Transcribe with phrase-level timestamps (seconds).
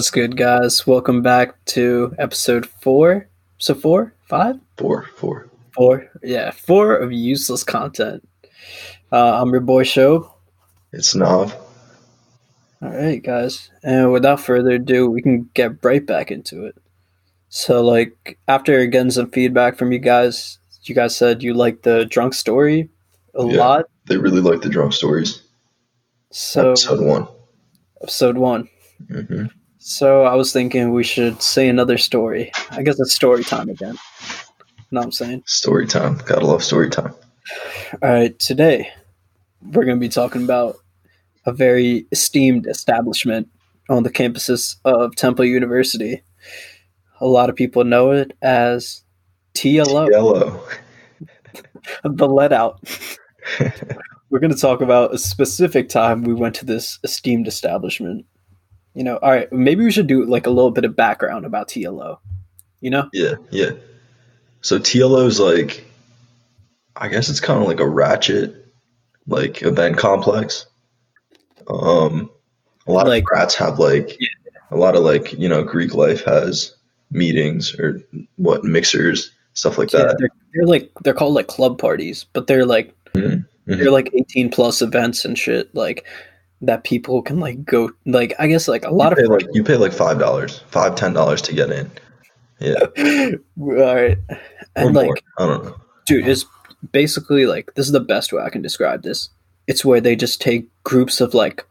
[0.00, 0.86] What's good, guys?
[0.86, 3.28] Welcome back to episode four.
[3.58, 5.50] So four, five, Four, four.
[5.74, 6.08] four.
[6.22, 8.26] Yeah, four of useless content.
[9.12, 10.32] Uh, I'm your boy Show.
[10.90, 11.54] It's Nav.
[12.80, 13.68] All right, guys.
[13.82, 16.76] And without further ado, we can get right back into it.
[17.50, 22.06] So, like, after getting some feedback from you guys, you guys said you liked the
[22.06, 22.88] drunk story
[23.34, 23.58] a Yeah.
[23.58, 23.84] lot.
[24.06, 25.42] They really like the drunk stories.
[26.30, 27.28] So, Episode one.
[28.00, 28.66] episode one.
[29.06, 29.44] hmm
[29.82, 32.52] So I was thinking we should say another story.
[32.70, 33.94] I guess it's story time again.
[33.94, 35.42] You know what I'm saying?
[35.46, 36.20] Story time.
[36.26, 37.14] Gotta love story time.
[38.02, 38.90] All right, today
[39.62, 40.76] we're going to be talking about
[41.46, 43.48] a very esteemed establishment
[43.88, 46.22] on the campuses of Temple University.
[47.22, 49.02] A lot of people know it as
[49.54, 50.62] TLO, Yellow.
[52.04, 52.80] the let out.
[54.30, 58.26] We're going to talk about a specific time we went to this esteemed establishment.
[58.94, 61.68] You know, all right, maybe we should do like a little bit of background about
[61.68, 62.18] TLO.
[62.80, 63.08] You know?
[63.12, 63.70] Yeah, yeah.
[64.62, 65.84] So TLO's like,
[66.96, 68.66] I guess it's kind of like a ratchet,
[69.26, 70.66] like event complex.
[71.68, 72.30] Um,
[72.86, 74.28] a lot Like- of rats have like, Yeah.
[74.70, 76.74] a lot of like, you know, Greek life has
[77.10, 78.00] meetings or
[78.36, 80.16] what mixers, stuff like Yeah, that.
[80.18, 83.78] they're, they're like they're called like club parties, but they're like Mhm, mhm.
[83.78, 86.04] they're like eighteen plus events and shit like
[86.62, 89.64] that people can like go like I guess like a lot you of like you
[89.64, 91.90] pay like five dollars, five ten dollars to get in.
[92.58, 92.74] Yeah,
[93.60, 94.38] all right or
[94.76, 95.06] and more.
[95.06, 95.76] like I don't know.
[96.06, 96.44] dude it's
[96.92, 99.30] basically like this is the best way I can describe this.
[99.66, 101.66] It's where they just take groups of like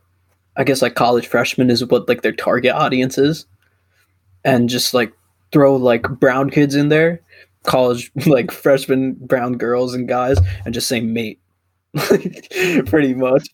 [0.58, 3.46] I guess like college freshmen is what like their target audience is,
[4.44, 5.14] and just like
[5.52, 7.22] throw like brown kids in there,
[7.64, 11.40] college like freshman brown girls and guys, and just say mate,
[11.96, 13.48] pretty much.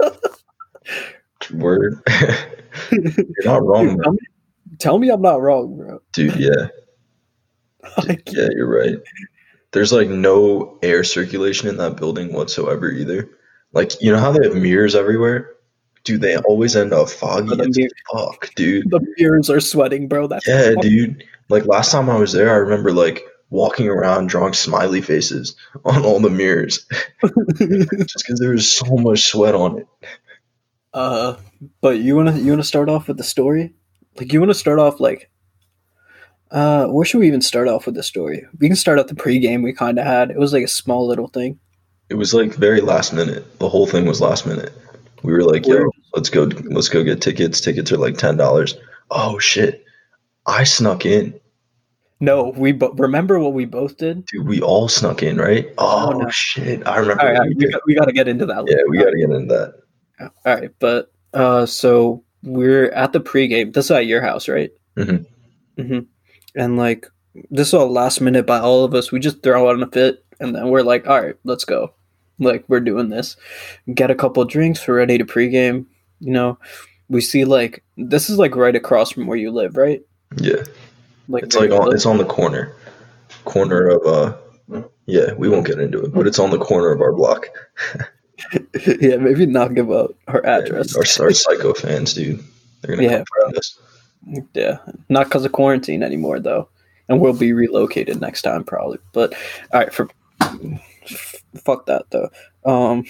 [1.54, 1.94] Word.
[2.92, 4.18] You're not wrong, Dude, tell, me,
[4.78, 6.00] tell me I'm not wrong, bro.
[6.12, 6.36] dude.
[6.36, 6.68] Yeah,
[8.06, 8.98] Like, yeah, you're right.
[9.72, 13.28] There's like no air circulation in that building whatsoever either.
[13.72, 15.50] Like you know how they have mirrors everywhere?
[16.04, 18.88] Dude, they always end up foggy The fuck, dude.
[18.90, 20.26] the mirrors are sweating, bro.
[20.26, 21.24] That's Yeah, dude.
[21.48, 26.04] Like last time I was there, I remember like walking around drawing smiley faces on
[26.04, 26.86] all the mirrors
[27.22, 29.86] just because there was so much sweat on it.
[30.92, 31.36] uh,
[31.80, 33.74] but you wanna you wanna start off with the story?
[34.16, 35.30] Like you wanna start off like,
[36.50, 38.46] uh, where should we even start off with the story?
[38.58, 40.30] We can start at the pregame we kind of had.
[40.30, 41.58] It was like a small little thing.
[42.10, 43.58] It was like very last minute.
[43.58, 44.72] The whole thing was last minute.
[45.22, 45.66] We were like.
[45.66, 47.60] "Yo, let's go, let's go get tickets.
[47.60, 48.76] Tickets are like ten dollars."
[49.10, 49.84] Oh shit!
[50.46, 51.38] I snuck in,
[52.20, 54.24] No, we bo- remember what we both did.
[54.26, 54.46] dude.
[54.46, 55.68] We all snuck in, right?
[55.78, 56.28] Oh, Oh, no.
[56.30, 56.84] shit!
[56.86, 57.22] I remember.
[57.22, 58.64] All right, we got, we got to get into that.
[58.68, 60.30] yeah, we got to get into that.
[60.44, 63.72] All right, but uh, so we're at the pregame.
[63.72, 64.70] This is at your house, right?
[64.96, 65.26] Mhm.
[65.76, 65.98] hmm
[66.56, 67.06] And like
[67.50, 69.12] this is all last minute by all of us.
[69.12, 71.94] We just throw out in a fit, and then we're like, all right, let's go.
[72.40, 73.36] Like we're doing this.
[73.94, 74.86] Get a couple drinks.
[74.88, 75.86] We're ready to pregame.
[76.18, 76.58] You know,
[77.08, 80.00] we see like this is like right across from where you live, right?
[80.36, 80.64] Yeah,
[81.28, 82.74] Like it's like on, it's on the corner,
[83.44, 84.84] corner of uh.
[85.06, 87.46] Yeah, we won't get into it, but it's on the corner of our block.
[89.00, 90.94] yeah, maybe not give out our address.
[90.94, 92.44] Our, our psycho fans, dude.
[92.82, 93.78] They're gonna Yeah, come us.
[94.52, 94.78] Yeah,
[95.08, 96.68] not because of quarantine anymore though,
[97.08, 98.98] and we'll be relocated next time probably.
[99.12, 99.34] But
[99.72, 100.08] all right, for
[101.56, 102.28] fuck that though.
[102.64, 103.04] Um,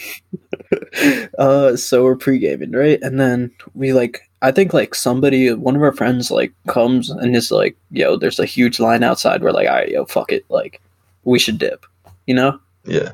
[1.38, 5.74] uh, so we're pre gaming right, and then we like I think like somebody, one
[5.74, 9.50] of our friends like comes and is like, "Yo, there's a huge line outside." We're
[9.52, 10.80] like, "All right, yo, fuck it, like
[11.24, 11.84] we should dip,"
[12.26, 12.58] you know?
[12.84, 13.10] Yeah,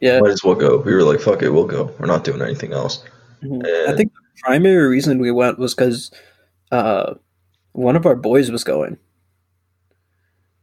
[0.00, 0.78] Yeah, might as well go.
[0.78, 1.90] We were like, "Fuck it, we'll go.
[1.98, 3.02] We're not doing anything else."
[3.42, 3.66] Mhm.
[3.66, 3.92] Yeah.
[3.92, 6.10] I think the primary reason we went was because
[6.70, 7.14] uh,
[7.72, 8.96] one of our boys was going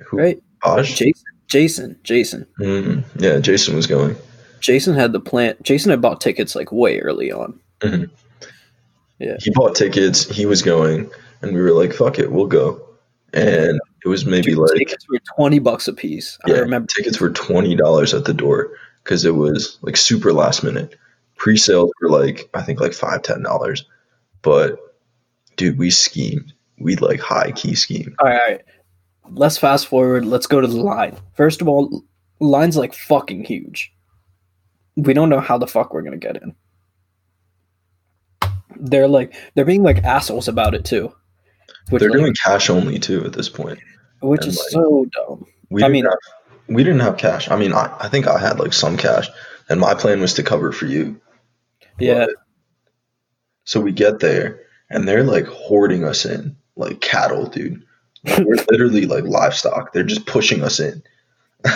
[0.07, 0.17] Who?
[0.17, 0.41] right.
[0.63, 0.83] Aj?
[0.85, 2.47] Jason, Jason, Jason.
[2.59, 4.15] Mm, yeah, Jason was going.
[4.61, 5.61] Jason had the plant.
[5.61, 7.59] Jason had bought tickets like way early on.
[9.19, 10.27] He bought tickets.
[10.27, 11.09] He was going,
[11.41, 12.81] and we were like, "Fuck it, we'll go."
[13.33, 16.37] And it was maybe Dude, like, tickets were twenty bucks a piece.
[16.45, 16.87] I yeah, remember.
[16.95, 18.71] tickets were twenty dollars at the door
[19.03, 20.95] because it was like super last minute.
[21.35, 23.85] Pre-sales were like I think like five ten dollars,
[24.41, 24.79] but
[25.55, 26.53] dude, we schemed.
[26.79, 28.15] We like high key schemed.
[28.19, 28.61] All right, all right,
[29.31, 30.25] let's fast forward.
[30.25, 31.17] Let's go to the line.
[31.35, 32.03] First of all,
[32.39, 33.93] line's like fucking huge.
[34.95, 36.55] We don't know how the fuck we're gonna get in.
[38.85, 41.13] They're like they're being like assholes about it too,
[41.89, 43.79] which They're like- doing cash only too at this point.
[44.21, 45.45] which and, is like- so dumb.
[45.69, 46.13] We I mean- have,
[46.67, 47.49] we didn't have cash.
[47.49, 49.27] I mean, I, I think I had like some cash,
[49.69, 51.19] and my plan was to cover for you.
[51.99, 52.35] Yeah, But-
[53.65, 54.59] so we get there,
[54.89, 57.83] and they're like hoarding us in like cattle, dude.
[58.25, 59.93] Like, we're literally like livestock.
[59.93, 61.01] They're just pushing us in.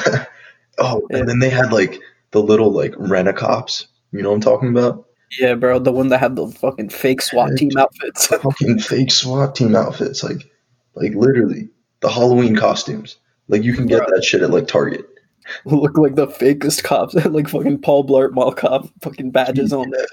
[0.80, 2.00] oh, and then they had like
[2.32, 3.88] the little like rent a cops.
[4.12, 5.07] You know what I'm talking about?
[5.40, 8.28] Yeah, bro, the one that had the fucking fake SWAT team outfits.
[8.42, 10.50] Fucking fake SWAT team outfits, like
[10.96, 11.70] like literally
[12.00, 13.18] the Halloween costumes.
[13.48, 14.16] Like you can get Bro.
[14.16, 15.06] that shit at like Target.
[15.66, 17.14] Look like the fakest cops.
[17.26, 20.08] Like fucking Paul Blart Mall cop fucking badges on there.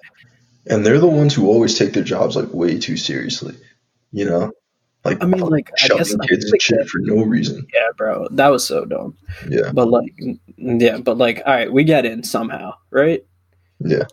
[0.66, 3.55] And they're the ones who always take their jobs like way too seriously.
[4.12, 4.52] You know?
[5.05, 7.67] Like I mean, like, I shoving guess kids and shit that- for no reason.
[7.75, 9.17] Yeah, bro, that was so dumb.
[9.49, 9.70] Yeah.
[9.72, 10.14] But like,
[10.56, 13.22] yeah, but like, all right, we get in somehow, right?
[13.81, 14.05] Yeah.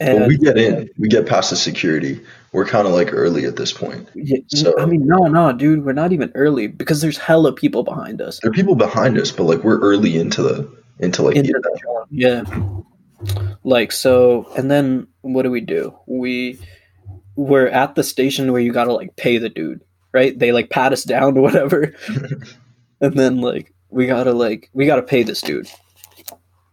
[0.00, 0.88] And But we get in.
[0.98, 2.20] We get past the security.
[2.52, 4.08] We're kind of like early at this point.
[4.14, 7.82] Yeah, So- I mean, no, no, dude, we're not even early because there's hella people
[7.82, 8.38] behind us.
[8.40, 12.04] There are people behind us, but like we're early into the into like Into the.
[12.10, 12.42] Yeah.
[13.64, 15.94] Like so, and then what do we do?
[16.06, 16.58] We
[17.34, 19.80] we're at the station where you gotta like pay the dude,
[20.12, 20.36] right?
[20.38, 21.92] They like pat us down or whatever,
[23.00, 25.68] and then like we gotta like we gotta pay this dude.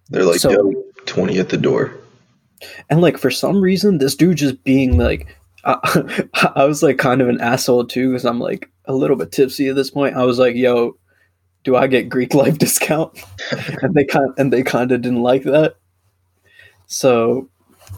[0.10, 1.95] They're like, So- yo, twenty at the door.
[2.90, 5.36] And like for some reason, this dude just being like,
[5.66, 9.31] I, I was like kind of an asshole too because I'm like a little bit
[9.31, 10.16] tipsy at this point.
[10.16, 10.98] I was like, "Yo,
[11.63, 13.18] do I get Greek life discount?"
[13.81, 15.75] and they kind and they kind of didn't like that.
[16.88, 17.50] So,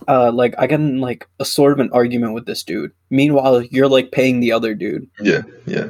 [0.07, 2.91] uh, like I got in like a sort of an argument with this dude.
[3.09, 5.89] Meanwhile, you're like paying the other dude, Yeah, yeah.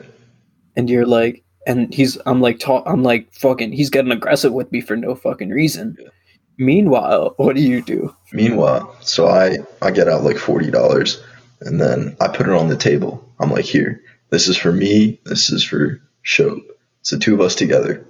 [0.75, 4.71] and you're like, and he's I'm like talk I'm like fucking he's getting aggressive with
[4.71, 5.95] me for no fucking reason.
[5.99, 6.09] Yeah.
[6.57, 8.15] Meanwhile, what do you do?
[8.31, 11.21] Meanwhile, so I I get out like forty dollars,
[11.61, 13.23] and then I put it on the table.
[13.39, 15.19] I'm like, here, this is for me.
[15.25, 16.77] This is for Shope.
[17.01, 18.05] It's the two of us together,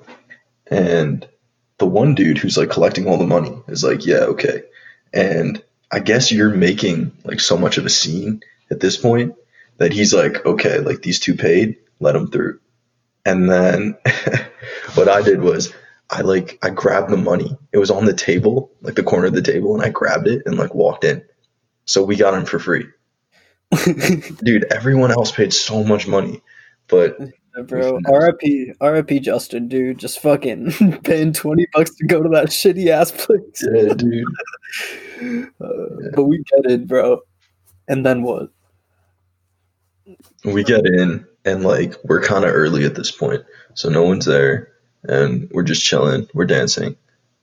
[0.67, 1.27] and
[1.77, 4.63] the one dude who's like collecting all the money is like, yeah, okay.
[5.13, 5.61] And
[5.91, 8.41] I guess you're making like so much of a scene
[8.71, 9.35] at this point
[9.77, 12.59] that he's like, okay, like these two paid, let them through.
[13.25, 13.97] And then
[14.95, 15.73] what I did was
[16.09, 17.57] I like I grabbed the money.
[17.73, 20.43] It was on the table, like the corner of the table, and I grabbed it
[20.45, 21.23] and like walked in.
[21.85, 22.85] So we got him for free.
[24.43, 26.41] Dude, everyone else paid so much money.
[26.87, 27.17] But
[27.65, 30.71] Bro, RIP, RIP Justin, dude, just fucking
[31.03, 33.65] paying 20 bucks to go to that shitty ass place.
[33.73, 34.25] yeah, dude.
[35.19, 37.21] Uh, But we get it, bro.
[37.87, 38.51] And then what?
[40.45, 43.43] We get in and like we're kind of early at this point.
[43.73, 44.71] So no one's there
[45.07, 46.95] and we're just chilling, we're dancing.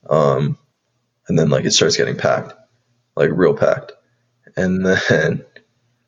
[0.08, 0.58] Um
[1.28, 2.54] and then like it starts getting packed.
[3.16, 3.92] Like real packed.
[4.56, 5.44] And then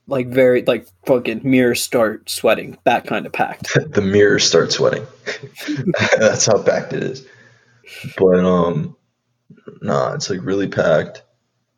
[0.08, 2.78] Like, very, like, fucking mirrors start sweating.
[2.84, 3.74] That kind of packed.
[3.92, 5.04] the mirrors start sweating.
[6.18, 7.26] That's how packed it is.
[8.16, 8.96] But um
[9.82, 11.22] nah, it's like really packed.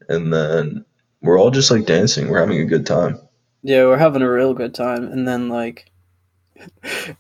[0.09, 0.85] And then
[1.23, 2.29] we're all just like dancing.
[2.29, 3.19] We're having a good time.
[3.63, 5.05] Yeah, we're having a real good time.
[5.05, 5.91] And then, like,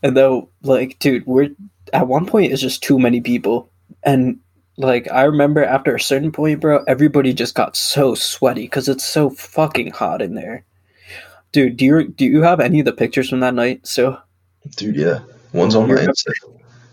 [0.02, 1.50] and though, like, dude, we're
[1.93, 3.70] at one point, it's just too many people.
[4.02, 4.38] And,
[4.76, 9.05] like, I remember after a certain point, bro, everybody just got so sweaty because it's
[9.05, 10.64] so fucking hot in there.
[11.52, 13.87] Dude, do you do you have any of the pictures from that night?
[13.87, 14.19] So
[14.76, 15.21] Dude, yeah.
[15.54, 16.33] One's on my You're- Insta.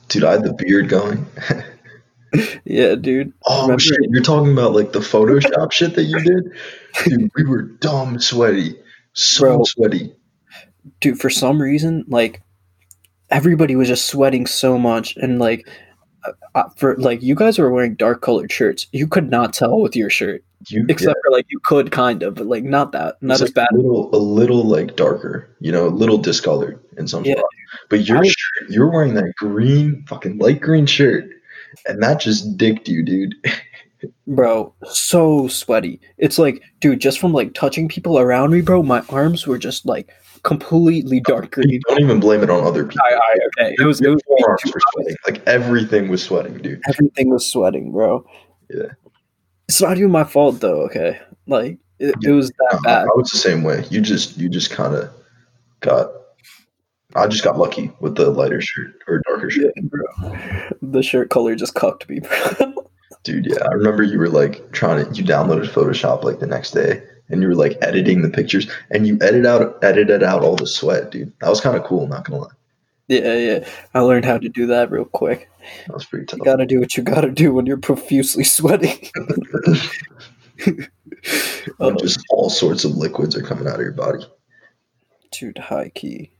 [0.07, 1.25] Dude, I had the beard going.
[2.65, 3.33] yeah, dude.
[3.47, 6.43] Oh Remember- shit, you're talking about like the Photoshop shit that you did?
[7.03, 8.75] Dude, we were dumb sweaty.
[9.13, 9.63] So Bro.
[9.65, 10.15] sweaty.
[11.01, 12.41] dude for some reason like
[13.29, 15.67] everybody was just sweating so much and like
[16.25, 18.87] uh, uh, for like you guys were wearing dark colored shirts.
[18.91, 22.35] You could not tell with your shirt You except for like you could kind of
[22.35, 23.67] but like not that not it's, as like, bad.
[23.73, 27.41] A little, a little like darker, you know, a little discolored in some Yeah.
[27.89, 31.29] But your I- shirt, you're wearing that green, fucking light green shirt,
[31.87, 33.35] and that just dicked you, dude.
[34.27, 35.99] bro so sweaty.
[36.17, 39.85] It's like dude just from like touching people around me bro my arms were just
[39.85, 40.09] like
[40.45, 43.01] completely dark green Don't even blame it on other people.
[43.03, 44.71] I, I, okay it was, it was me forearms too.
[44.73, 45.15] were sweating.
[45.27, 46.81] Like everything was sweating, dude.
[46.87, 48.25] everything was sweating bro
[48.69, 48.91] Yeah.
[49.67, 53.29] it's not even my fault though okay like it, it was that bad I was
[53.31, 53.83] the same way.
[53.89, 55.09] You just, you just kind of
[55.79, 56.11] got.
[57.15, 59.71] I just got lucky with the lighter shirt or darker shirt.
[59.77, 60.37] Yeah, bro.
[60.81, 62.73] The shirt color just cucked me, bro.
[63.23, 66.71] Dude, yeah, I remember you were like trying to you downloaded Photoshop like the next
[66.71, 70.55] day and you were like editing the pictures and you edit out edited out all
[70.55, 71.33] the sweat, dude.
[71.41, 72.51] That was kind of cool, not gonna lie.
[73.07, 73.67] yeah, yeah.
[73.93, 75.49] I learned how to do that real quick.
[75.87, 76.39] That was pretty tough.
[76.39, 79.09] You gotta do what you gotta do when you're profusely sweating.
[81.77, 81.95] When oh.
[81.95, 84.23] just all sorts of liquids are coming out of your body.
[85.31, 86.31] dude, high key.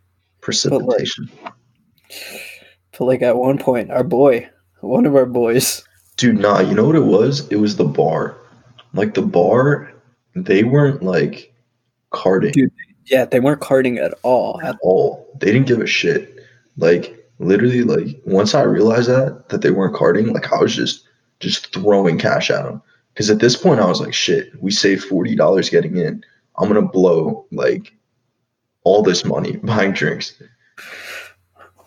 [0.42, 1.30] Precipitation.
[2.98, 4.48] But like at one point, our boy,
[4.82, 5.84] one of our boys,
[6.18, 7.48] Dude, nah, you know what it was?
[7.50, 8.38] It was the bar.
[8.94, 9.92] Like the bar,
[10.36, 11.54] they weren't like
[12.12, 12.52] carding.
[12.52, 12.72] Dude,
[13.06, 14.60] Yeah, they weren't carding at all.
[14.64, 15.28] at all.
[15.40, 16.32] They didn't give a shit.
[16.78, 21.08] Like literally, like once I realized that that they weren't carding, like I was just
[21.40, 22.82] just throwing cash at them.
[23.14, 26.24] Because at this point, I was like, shit, we saved forty dollars getting in.
[26.58, 27.94] I'm gonna blow like
[28.84, 30.42] all this money buying drinks.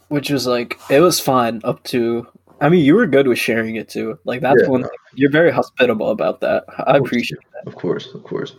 [0.09, 2.27] Which was like it was fine up to.
[2.61, 4.19] I mean, you were good with sharing it too.
[4.25, 4.81] Like that's Yeah, one.
[4.83, 4.91] no.
[5.15, 6.65] You're very hospitable about that.
[6.87, 7.67] I appreciate that.
[7.69, 8.57] Of course, of course.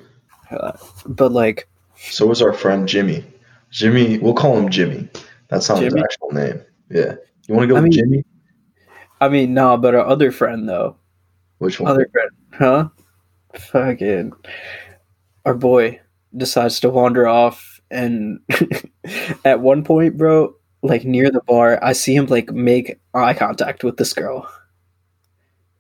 [0.52, 0.80] that.
[1.06, 3.24] But like, So was our friend Jimmy.
[3.72, 5.08] Jimmy, we'll call him Jimmy.
[5.50, 6.62] That's not his actual name.
[6.90, 7.16] Yeah.
[7.48, 8.24] You want to go I with mean- Jimmy?
[9.22, 10.96] I mean, no, but our other friend though,
[11.58, 11.92] Which one?
[11.92, 12.90] other friend, huh?
[13.54, 14.32] Fucking,
[15.44, 16.00] our boy
[16.38, 18.40] decides to wander off, and
[19.44, 23.84] at one point, bro, like near the bar, I see him like make eye contact
[23.84, 24.50] with this girl.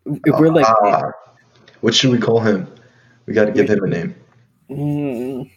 [0.05, 1.11] We're like, Ah.
[1.81, 2.67] what should we call him?
[3.25, 4.15] We got to give him a name.
[4.69, 5.49] mm,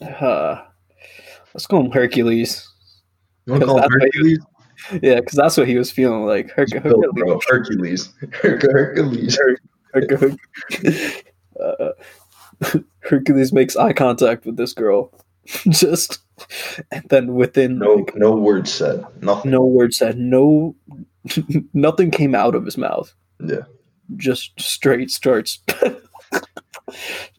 [0.00, 0.62] uh,
[1.52, 2.68] let's call him Hercules.
[3.46, 4.38] You want to call him Hercules?
[5.02, 6.50] Yeah, because that's what he was feeling like.
[6.50, 7.10] Her- Hercules.
[7.14, 7.40] bro.
[7.48, 8.12] Hercules.
[8.32, 9.38] Hercules.
[9.92, 10.36] Hercules.
[11.62, 11.88] uh,
[13.00, 15.12] Hercules makes eye contact with this girl,
[15.68, 16.20] just
[16.90, 19.04] and then within No, like, no words said.
[19.22, 19.50] Nothing.
[19.50, 20.74] no word said, no,
[21.74, 23.12] nothing came out of his mouth.
[23.40, 23.62] Yeah.
[24.16, 25.58] Just straight starts,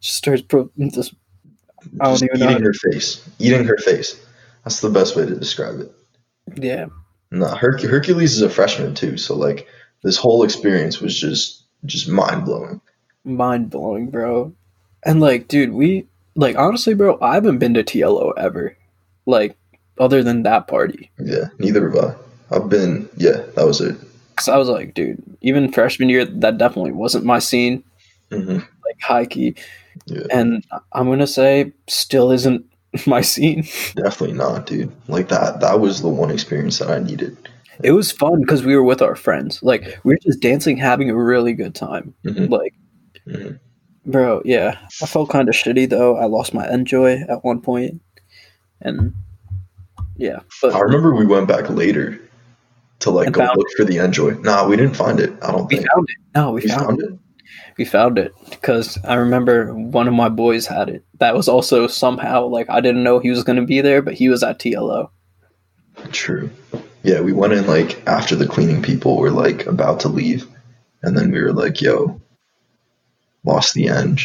[0.02, 0.42] just starts.
[0.42, 1.14] Pro- just,
[2.02, 2.50] I don't Just even know.
[2.52, 3.28] eating her face.
[3.40, 4.20] Eating her face.
[4.64, 5.92] That's the best way to describe it.
[6.56, 6.88] yeah,
[7.32, 9.68] No, Herc- Hercules is a freshman too, so like
[10.04, 12.82] this whole experience was just just mind blowing.
[13.24, 14.54] mind blowing, bro.
[15.04, 17.20] And like, dude, we like honestly, bro.
[17.22, 18.75] I haven't been to TLO ever,
[19.25, 19.58] like,
[20.00, 21.12] other than that party.
[21.20, 22.03] Yeah, neither have
[22.51, 22.55] I.
[22.55, 23.96] I've been yeah, that was it.
[24.36, 27.84] Cause I was like, dude, even freshman year, that definitely wasn't my scene,
[28.32, 29.55] hmm like high key.
[30.08, 32.65] Yeah, And I'm gonna say, still isn't
[33.08, 33.63] my scene.
[33.96, 34.91] definitely not, dude.
[35.08, 37.38] Like that that was the one experience that I needed.
[37.84, 39.63] It was fun because we were with our friends.
[39.63, 42.13] Like we were just dancing, having a really good time.
[42.25, 42.50] Mhm.
[42.50, 42.74] Like,
[43.27, 43.60] Mhm.
[44.05, 44.77] bro, yeah.
[45.01, 46.17] I felt kind of shitty though.
[46.17, 48.01] I lost my NJOY at one point,
[48.82, 49.13] and
[50.17, 52.20] yeah, but I remember we went back later
[53.00, 54.44] to like go look for the NJOY.
[54.44, 55.34] Nah, we didn't find it.
[55.41, 56.15] I don't we think found it.
[56.36, 57.10] No, we we found, found it.
[57.10, 57.20] it.
[57.77, 61.03] We found it because I remember one of my boys had it.
[61.20, 64.29] That was also somehow like I didn't know he was gonna be there, but he
[64.29, 65.10] was at TLO.
[66.12, 66.50] True.
[67.03, 70.48] Yeah, we went in like after the cleaning people were like about to leave,
[71.03, 72.20] and then we were like, "Yo,
[73.44, 74.17] lost the eng."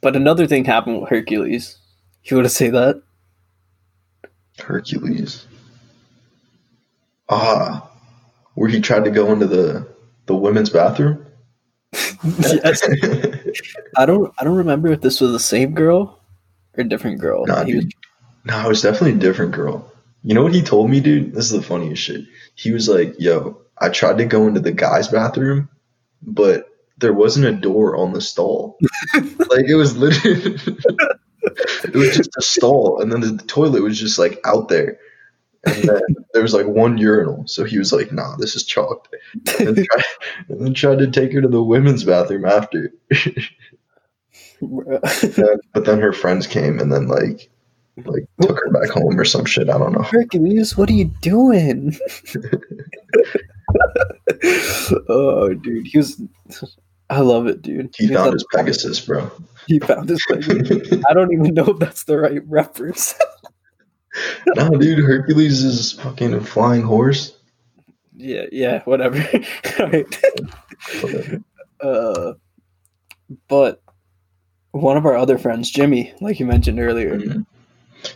[0.00, 1.78] But another thing happened with Hercules.
[2.24, 3.02] You want to say that?
[4.60, 5.46] Hercules.
[7.28, 7.90] Ah,
[8.54, 9.86] where he tried to go into the
[10.26, 11.24] the women's bathroom.
[11.92, 12.82] yes.
[13.96, 14.32] I don't.
[14.38, 16.20] I don't remember if this was the same girl
[16.76, 17.46] or a different girl.
[17.46, 17.86] Nah, He was-.
[18.44, 19.90] No, it was definitely a different girl.
[20.22, 21.34] You know what he told me, dude?
[21.34, 22.24] This is the funniest shit.
[22.54, 25.68] He was like, "Yo, I tried to go into the guys' bathroom,
[26.22, 28.78] but there wasn't a door on the stall.
[29.14, 30.58] like it was literally,
[31.84, 34.98] it was just a stall, and then the toilet was just like out there,
[35.64, 36.00] and then
[36.32, 37.46] there was like one urinal.
[37.46, 39.14] So he was like, "Nah, this is chalked,"
[39.58, 40.04] and, then tried,
[40.48, 42.92] and then tried to take her to the women's bathroom after.
[44.60, 47.50] But then her friends came, and then like,
[48.04, 49.68] like took her back home or some shit.
[49.68, 50.02] I don't know.
[50.02, 51.96] Hercules, what are you doing?
[55.08, 56.22] oh, dude, he was.
[57.08, 57.94] I love it, dude.
[57.96, 59.30] He was found his Pegasus, bro.
[59.68, 61.02] He found his Pegasus.
[61.08, 63.14] I don't even know if that's the right reference.
[64.54, 67.36] no, dude, Hercules is fucking a flying horse.
[68.16, 69.18] yeah, yeah, whatever.
[69.78, 71.42] Whatever.
[71.80, 72.32] uh,
[73.48, 73.82] but
[74.70, 77.46] one of our other friends, Jimmy, like you mentioned earlier, Mhm.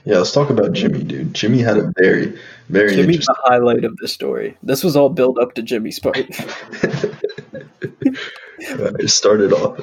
[0.04, 1.34] Yeah, let's talk about Jimmy, dude.
[1.34, 2.38] Jimmy had a very,
[2.68, 3.34] very Jimmy's interesting.
[3.44, 4.56] the highlight of the story.
[4.62, 6.26] This was all built up to Jimmy's part.
[8.60, 9.80] it started off.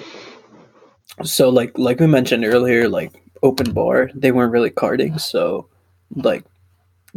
[1.24, 3.12] So like like we mentioned earlier, like
[3.44, 5.68] open bar, they weren't really carding, so
[6.16, 6.44] like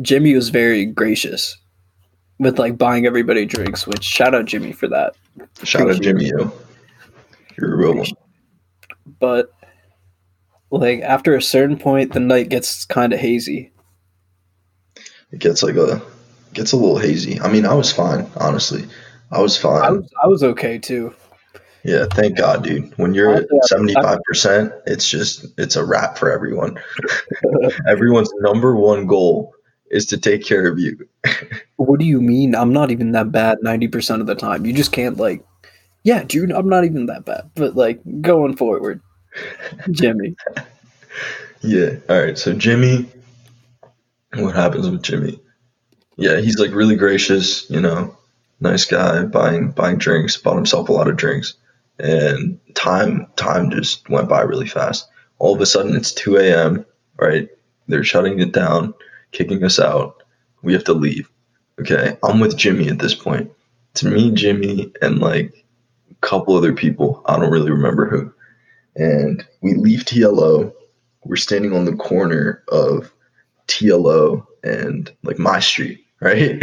[0.01, 1.57] Jimmy was very gracious
[2.39, 5.15] with like buying everybody drinks, which shout out Jimmy for that.
[5.63, 6.53] Shout out Jimmy, yo.
[7.59, 8.07] You're a real one.
[9.19, 9.53] But
[10.71, 13.73] like after a certain point the night gets kind of hazy.
[15.33, 16.03] It gets like a
[16.55, 17.41] gets a little hazy.
[17.41, 18.87] I mean, I was fine, honestly.
[19.31, 19.83] I was fine.
[19.83, 21.15] I was I was okay too.
[21.85, 22.97] Yeah, thank God, dude.
[22.99, 26.79] When you're at seventy five percent, it's just it's a wrap for everyone.
[27.89, 29.55] Everyone's number one goal
[29.91, 31.09] is to take care of you.
[31.77, 32.55] What do you mean?
[32.55, 34.67] I'm not even that bad 90% of the time.
[34.67, 35.43] You just can't like
[36.05, 37.51] Yeah, dude, I'm not even that bad.
[37.55, 39.01] But like going forward,
[39.91, 40.37] Jimmy.
[41.63, 41.97] yeah.
[42.11, 42.37] All right.
[42.37, 43.07] So Jimmy,
[44.35, 45.41] what happens with Jimmy?
[46.17, 47.69] Yeah, he's like really gracious.
[47.71, 48.15] You know,
[48.61, 49.25] nice guy.
[49.25, 50.37] Buying buying drinks.
[50.37, 51.55] Bought himself a lot of drinks.
[52.01, 55.09] And time time just went by really fast.
[55.39, 56.87] All of a sudden, it's 2 a.m.
[57.17, 57.49] Right?
[57.89, 58.95] They're shutting it down,
[59.33, 60.23] kicking us out.
[60.63, 61.31] We have to leave.
[61.81, 63.51] Okay, I'm with Jimmy at this point.
[63.93, 65.67] It's me, Jimmy, and like
[66.11, 67.23] a couple other people.
[67.27, 68.33] I don't really remember who.
[68.97, 70.73] And we leave TLO.
[71.25, 73.13] We're standing on the corner of
[73.67, 76.63] TLO and like my street, right?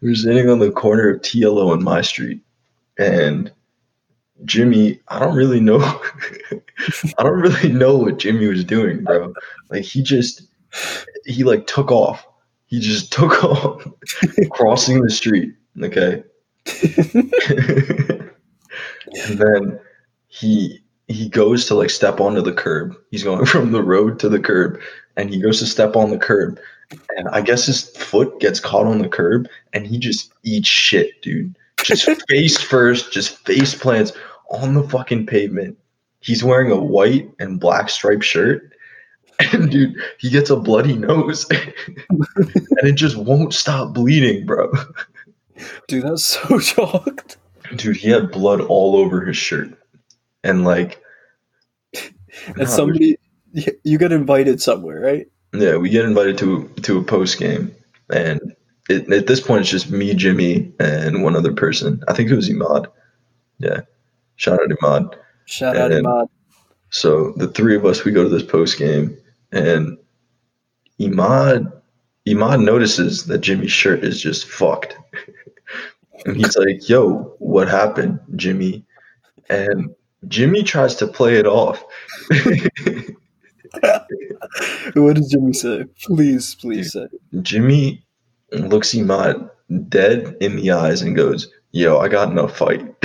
[0.00, 2.40] We're standing on the corner of TLO and my street.
[2.98, 3.52] And
[4.44, 5.80] Jimmy, I don't really know.
[7.18, 9.32] I don't really know what Jimmy was doing, bro.
[9.70, 10.42] Like he just,
[11.24, 12.26] he like took off.
[12.66, 13.86] He just took off,
[14.50, 15.54] crossing the street.
[15.82, 16.22] Okay.
[19.28, 19.80] and then
[20.28, 22.96] he he goes to like step onto the curb.
[23.10, 24.80] He's going from the road to the curb,
[25.16, 26.58] and he goes to step on the curb,
[27.16, 31.20] and I guess his foot gets caught on the curb, and he just eats shit,
[31.22, 31.56] dude.
[31.84, 34.12] Just face first, just face plants
[34.50, 35.78] on the fucking pavement.
[36.20, 38.70] He's wearing a white and black striped shirt.
[39.52, 44.72] And dude, he gets a bloody nose and it just won't stop bleeding, bro.
[45.88, 47.36] Dude, that's so shocked.
[47.74, 49.76] Dude, he had blood all over his shirt.
[50.44, 51.02] And like
[52.56, 53.18] And somebody,
[53.82, 55.26] you get invited somewhere, right?
[55.52, 57.74] Yeah, we get invited to to a post game,
[58.10, 58.54] and
[58.88, 62.02] it, at this point, it's just me, Jimmy, and one other person.
[62.08, 62.86] I think it was Imad.
[63.58, 63.80] Yeah,
[64.36, 65.14] shout out Imad.
[65.46, 66.28] Shout out Imad.
[66.90, 69.16] So the three of us, we go to this post game,
[69.52, 69.98] and
[71.00, 71.72] Imad
[72.26, 74.96] Imad notices that Jimmy's shirt is just fucked,
[76.26, 78.84] and he's like, "Yo, what happened, Jimmy?"
[79.50, 79.94] And
[80.28, 81.84] Jimmy tries to play it off.
[84.94, 85.84] What does Jimmy say?
[86.02, 87.08] Please, please say.
[87.42, 88.04] Jimmy
[88.52, 89.50] looks Imad
[89.88, 92.94] dead in the eyes and goes, Yo, I got in a fight.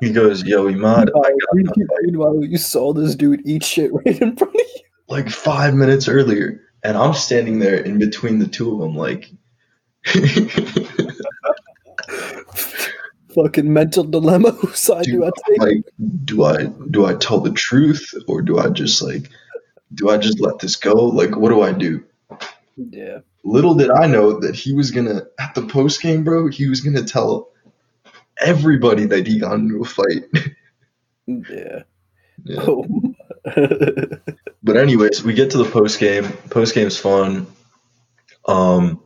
[0.00, 3.64] he goes, Yo, Imad, I got in a fight Meanwhile, you saw this dude eat
[3.64, 4.80] shit right in front of you.
[5.08, 6.60] like five minutes earlier.
[6.84, 9.30] And I'm standing there in between the two of them, like,
[13.34, 14.50] Fucking mental dilemma.
[14.60, 15.58] Whose side do I take?
[15.58, 15.84] like,
[16.24, 19.30] do I do I tell the truth or do I just like
[19.94, 20.92] do I just let this go?
[20.94, 22.04] Like, what do I do?
[22.76, 23.18] Yeah.
[23.44, 26.48] Little did I know that he was gonna at the post game, bro.
[26.48, 27.50] He was gonna tell
[28.38, 30.24] everybody that he got into a fight.
[31.26, 31.82] Yeah.
[32.44, 32.60] Yeah.
[32.60, 33.14] Oh.
[34.64, 36.24] But anyways, we get to the post game.
[36.50, 37.46] Post game's fun.
[38.46, 39.02] Um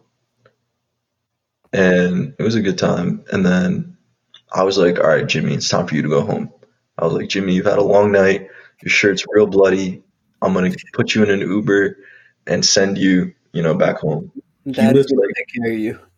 [1.72, 3.24] and it was a good time.
[3.32, 3.96] And then
[4.52, 6.52] I was like, all right, Jimmy, it's time for you to go home.
[6.98, 8.48] I was like, Jimmy, you've had a long night.
[8.82, 10.02] Your shirt's real bloody.
[10.40, 11.98] I'm gonna put you in an Uber
[12.46, 14.30] and send you, you know, back home.
[14.70, 15.98] Dad gonna like- of you.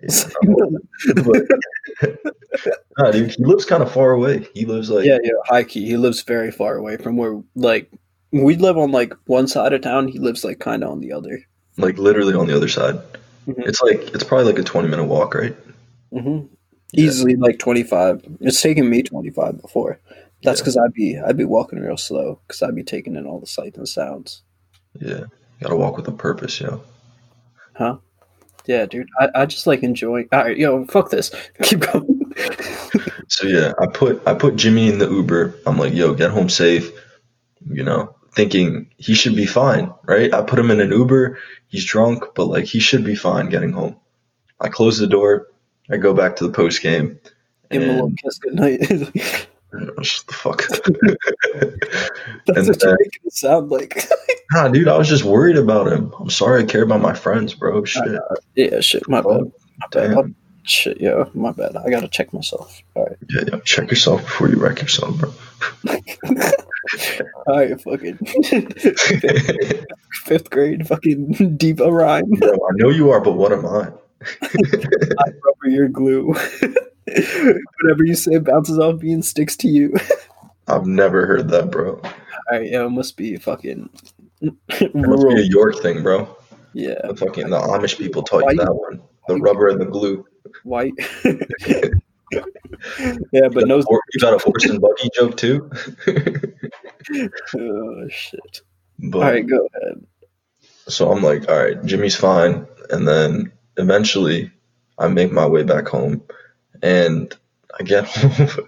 [0.00, 1.48] Yeah, but-
[2.98, 4.46] Nah, dude, he lives kind of far away.
[4.54, 5.84] He lives like yeah, yeah, high key.
[5.86, 7.90] He lives very far away from where, like,
[8.30, 10.08] we live on like one side of town.
[10.08, 11.40] He lives like kind of on the other.
[11.78, 12.94] like literally on the other side.
[13.48, 13.66] Mhm.
[13.66, 15.56] It's like it's probably like a 20 minute walk, right?
[16.12, 16.40] hmm
[16.96, 18.22] Easily like twenty five.
[18.40, 19.98] It's taken me twenty five before.
[20.44, 20.62] That's Yeah.
[20.62, 23.46] because I'd be I'd be walking real slow because I'd be taking in all the
[23.48, 24.42] sights and sounds.
[25.00, 25.24] Yeah,
[25.60, 26.82] gotta walk with a purpose, yo.
[27.74, 27.98] Huh?
[28.66, 29.08] Yeah, dude.
[29.20, 30.28] I, I just like enjoying.
[30.32, 31.30] All right, yo, fuck this.
[31.62, 32.32] Keep going.
[33.28, 35.54] So yeah, I put I put Jimmy in the Uber.
[35.66, 36.90] I'm like, yo, get home safe.
[37.68, 40.32] You know, thinking he should be fine, right?
[40.32, 41.38] I put him in an Uber.
[41.68, 43.96] He's drunk, but like he should be fine getting home.
[44.60, 45.48] I close the door.
[45.90, 47.18] I go back to the post game.
[47.70, 49.46] Give him a little kiss good goodnight.
[49.74, 50.62] Oh, shut the fuck.
[52.46, 54.08] That's And what you're uh, making it sound like.
[54.52, 56.12] nah, dude, I was just worried about him.
[56.18, 56.62] I'm sorry.
[56.62, 57.84] I care about my friends, bro.
[57.84, 58.02] Shit.
[58.14, 58.20] Uh,
[58.54, 59.08] yeah, shit.
[59.08, 59.52] My bad.
[59.78, 60.34] My bad.
[60.66, 61.76] Shit, yo, my bad.
[61.76, 62.80] I gotta check myself.
[62.94, 63.16] All right.
[63.28, 63.58] Yeah, yeah.
[63.64, 65.34] Check yourself before you wreck yourself, bro.
[67.46, 68.16] All right, fucking
[70.24, 72.30] fifth grade, fucking diva rhyme.
[72.30, 73.90] Bro, I know you are, but what am I?
[74.22, 76.34] I rubber your glue.
[77.06, 79.94] Whatever you say bounces off me and sticks to you.
[80.68, 81.96] I've never heard that, bro.
[82.02, 82.12] All
[82.50, 83.90] right, yeah, it must be fucking
[84.40, 85.36] It must be rural.
[85.36, 86.36] a York thing, bro.
[86.72, 89.02] Yeah, The fucking the Amish people taught Why you you- that one.
[89.28, 90.24] The rubber and the glue.
[90.64, 90.92] white.
[93.32, 93.82] yeah, but no.
[93.86, 95.70] Or- you got a horse and buggy joke too.
[97.56, 98.60] Oh shit!
[98.98, 100.04] but All right, go ahead.
[100.88, 104.50] so I'm like, all right, Jimmy's fine, and then eventually
[104.98, 106.22] I make my way back home,
[106.84, 107.34] and
[107.78, 108.66] I get home.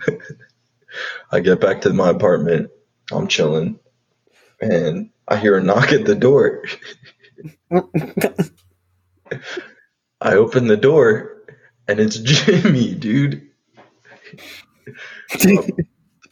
[1.32, 2.70] I get back to my apartment.
[3.12, 3.78] I'm chilling,
[4.60, 6.64] and I hear a knock at the door.
[10.20, 11.42] I open the door,
[11.88, 13.50] and it's Jimmy, dude.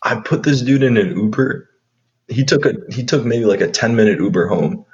[0.03, 1.70] I put this dude in an Uber.
[2.29, 4.87] He took a he took maybe like a 10 minute Uber home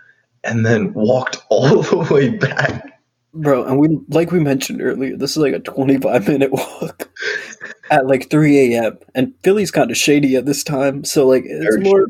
[0.44, 2.89] and then walked all the way back.
[3.32, 7.08] Bro, and we like we mentioned earlier, this is like a 25 minute walk
[7.90, 8.98] at like 3 a.m.
[9.14, 12.06] And Philly's kind of shady at this time, so like it's Very more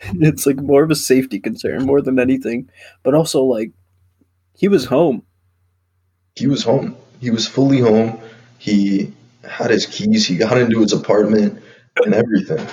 [0.20, 2.70] it's like more of a safety concern more than anything.
[3.02, 3.72] But also like
[4.56, 5.22] he was home.
[6.36, 6.96] He was home.
[7.20, 8.20] He was fully home.
[8.58, 10.26] He had his keys.
[10.26, 11.60] He got into his apartment
[11.96, 12.64] and everything.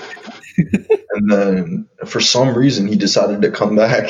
[1.12, 4.10] and then for some reason he decided to come back.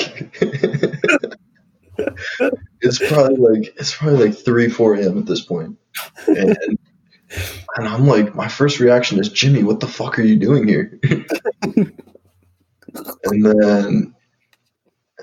[2.81, 5.19] It's probably like it's probably like three, four a.m.
[5.19, 5.49] at this.
[5.49, 6.77] And
[7.77, 10.99] and I'm like, my first reaction is, Jimmy, what the fuck are you doing here?
[11.63, 11.93] and
[13.45, 14.15] then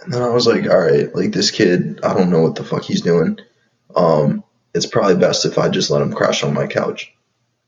[0.02, 2.64] and then I was like, all right, like this kid, I don't know what the
[2.64, 3.38] fuck he's doing.
[3.94, 4.42] Um,
[4.74, 7.12] it's probably best if I just let him crash on my couch.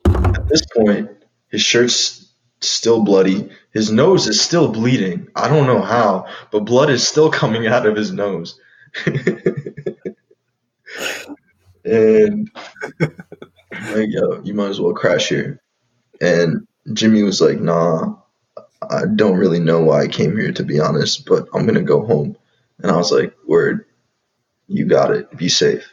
[0.06, 1.10] At this point,
[1.48, 3.50] his shirt's still bloody.
[3.72, 5.28] His nose is still bleeding.
[5.36, 8.58] I don't know how, but blood is still coming out of his nose.
[11.84, 12.50] and
[13.70, 15.60] like, yo, you might as well crash here.
[16.20, 18.16] And Jimmy was like, nah,
[18.90, 21.82] I don't really know why I came here, to be honest, but I'm going to
[21.82, 22.36] go home.
[22.78, 23.86] And I was like, word,
[24.68, 25.36] you got it.
[25.36, 25.92] Be safe.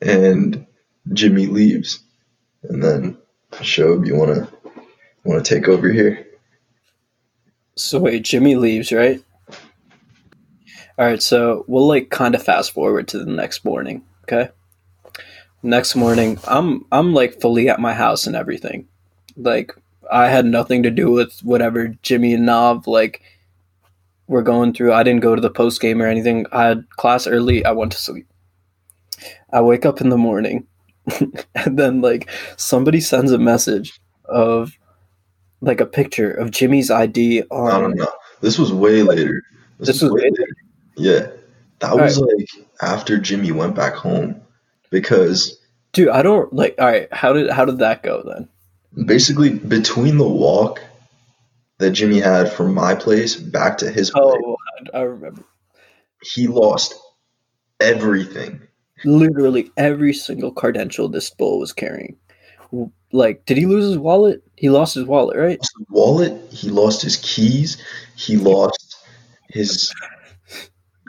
[0.00, 0.66] And
[1.12, 2.00] Jimmy leaves.
[2.62, 3.18] And then,
[3.52, 4.48] Shob, you want to
[5.24, 6.26] want to take over here?
[7.76, 9.22] So wait, Jimmy leaves, right?
[10.98, 14.50] All right, so we'll like kind of fast forward to the next morning, okay?
[15.62, 18.88] Next morning, I'm I'm like fully at my house and everything.
[19.36, 19.72] Like
[20.10, 23.22] I had nothing to do with whatever Jimmy and Nav like
[24.26, 24.94] were going through.
[24.94, 26.46] I didn't go to the post game or anything.
[26.50, 27.62] I had class early.
[27.64, 28.26] I went to sleep.
[29.52, 30.66] I wake up in the morning,
[31.54, 34.72] and then like somebody sends a message of
[35.60, 37.70] like a picture of Jimmy's ID on.
[37.70, 38.12] I don't know.
[38.40, 39.42] This was way later.
[39.78, 40.46] This was way later?
[40.96, 41.28] Yeah,
[41.80, 42.48] that All was like
[42.80, 44.40] after Jimmy went back home
[44.90, 45.58] because
[45.92, 46.74] Dude, I don't like.
[46.78, 48.48] All right, how did how did that go then?
[49.04, 50.80] basically between the walk
[51.78, 54.56] that Jimmy had from my place back to his oh, place, Oh,
[54.94, 55.44] I I remember.
[56.22, 56.94] he lost
[57.80, 58.62] everything.
[59.04, 62.16] Literally every single credential this bull was carrying.
[63.12, 64.42] Like, did he lose his wallet?
[64.56, 65.58] He lost his wallet, right?
[65.58, 67.76] lost his wallet, he lost his keys,
[68.16, 68.96] he lost
[69.50, 69.92] his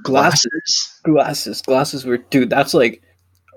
[0.08, 1.62] Glasses, glasses.
[1.62, 2.50] glasses, were dude.
[2.50, 3.02] That's like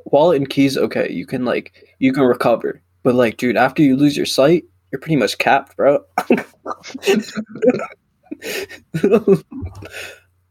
[0.07, 0.77] wallet and keys.
[0.77, 4.65] Okay, you can like you can recover, but like, dude, after you lose your sight,
[4.93, 6.05] you're pretty much capped, bro.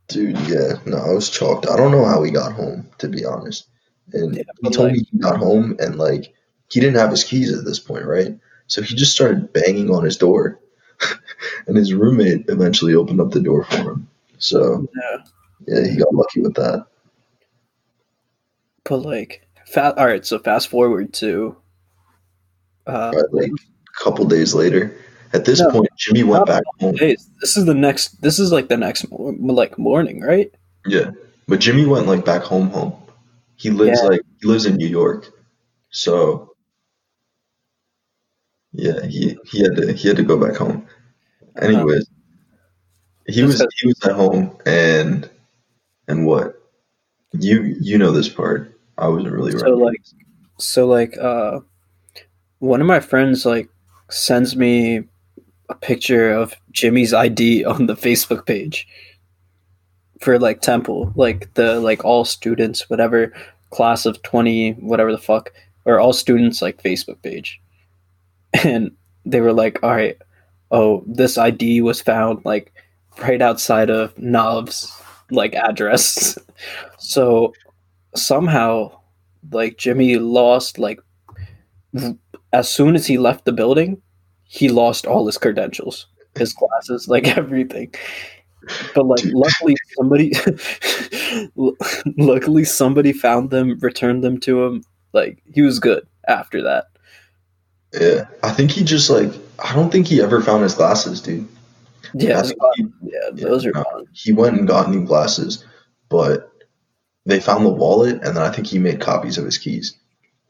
[0.08, 1.70] Dude, yeah, no, I was chalked.
[1.70, 3.68] I don't know how he got home, to be honest.
[4.14, 6.34] And Yeah, he told like- me he got home and like
[6.72, 8.36] he didn't have his keys at this point, right?
[8.68, 10.60] So he just started banging on his door,
[11.68, 14.08] and his roommate eventually opened up the door for him.
[14.40, 15.24] So yeah,
[15.68, 16.86] yeah, he got lucky with that.
[18.86, 20.26] but like, fa- all right.
[20.26, 21.56] So fast forward to.
[22.88, 24.96] Uh, But like a couple days later,
[25.34, 26.96] at this No, point, Jimmy went back home.
[26.96, 27.30] days.
[27.42, 28.20] This is the next.
[28.22, 30.52] This is like the next like morning, right?
[30.86, 31.12] Yeah,
[31.48, 32.70] but Jimmy went like back home.
[32.70, 32.94] Home.
[33.58, 34.10] He lives Yeah.
[34.10, 35.30] like he lives in New York,
[35.92, 36.56] so
[38.72, 40.88] yeah, he he had to he had to go back home.
[41.62, 42.08] Anyways,
[43.28, 45.30] he was he was at home and
[46.10, 46.62] and what
[47.32, 48.76] you you know this part.
[48.98, 49.80] I wasn't really So around.
[49.80, 50.02] like,
[50.58, 51.62] so like, uh,
[52.58, 53.70] one of my friends like
[54.10, 55.04] sends me
[55.70, 58.86] a picture of Jimmy's ID on the Facebook page
[60.20, 63.32] for like Temple, like the like all students, whatever
[63.70, 65.54] class of twenty, whatever the fuck,
[65.86, 67.62] or all students like Facebook page,
[68.66, 68.92] and
[69.26, 70.18] they were like, all right,
[70.72, 72.74] oh, this ID was found like
[73.22, 74.99] right outside of Nav's
[75.32, 76.38] like address,
[77.00, 77.54] so
[78.16, 78.92] somehow
[79.52, 81.00] like Jimmy lost like
[82.54, 84.02] as soon as he left the building,
[84.44, 87.94] he lost all his credentials, his glasses, like everything.
[88.94, 90.34] But like luckily somebody
[92.18, 94.84] luckily somebody found them, returned them to him.
[95.14, 96.86] Like he was good after that.
[98.00, 101.48] yeah, I think he just like I don't think he ever found his glasses, dude.
[102.14, 102.74] Yeah, I it's think gone.
[102.76, 103.74] he- yeah, those are
[104.14, 105.66] he went and got new glasses,
[106.10, 106.52] but
[107.26, 109.98] they found the wallet, and then I think he made copies of his keys.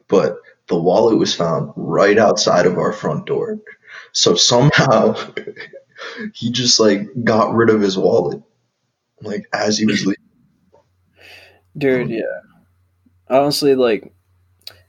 [0.07, 3.59] But the wallet was found right outside of our front door.
[4.13, 5.15] So somehow
[6.33, 8.41] he just like got rid of his wallet,
[9.21, 10.15] like as he was leaving.
[11.77, 12.41] Dude, yeah.
[13.29, 14.11] Honestly, like,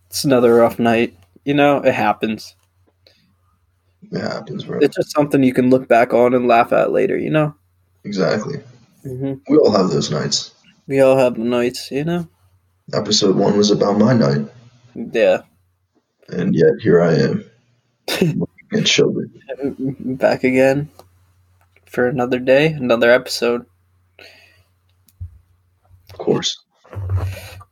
[0.08, 1.16] it's another rough night.
[1.44, 2.56] You know, it happens.
[4.12, 4.78] It happens, bro.
[4.80, 7.54] It's just something you can look back on and laugh at later, you know?
[8.04, 8.60] Exactly.
[9.02, 10.52] hmm We all have those nights.
[10.86, 12.26] We all have the nights, you know?
[12.92, 14.46] Episode one was about my night,
[14.96, 15.42] Yeah.
[16.28, 17.44] and yet here I am.
[18.72, 19.32] at children.
[20.00, 20.90] Back again
[21.86, 23.64] for another day, another episode.
[26.12, 26.56] Of course.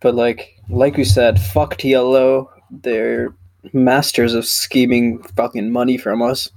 [0.00, 2.48] But like like we said, fuck TLO.
[2.70, 3.34] They're
[3.72, 6.50] masters of scheming fucking money from us.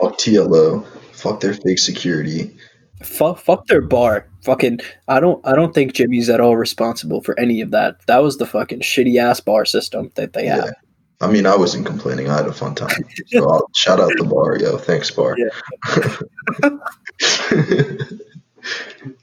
[0.00, 0.84] Fuck TLO.
[1.12, 2.54] Fuck their fake security.
[3.02, 4.28] Fuck fuck their bar.
[4.42, 8.04] Fucking I don't I don't think Jimmy's at all responsible for any of that.
[8.06, 10.64] That was the fucking shitty ass bar system that they Yeah.
[10.66, 10.74] had.
[11.20, 12.28] I mean, I wasn't complaining.
[12.28, 12.90] I had a fun time.
[13.28, 14.76] So I'll uh, shout out the bar, yo.
[14.76, 15.36] Thanks, bar.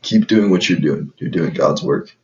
[0.02, 1.12] Keep doing what you're doing.
[1.18, 2.16] You're doing God's work.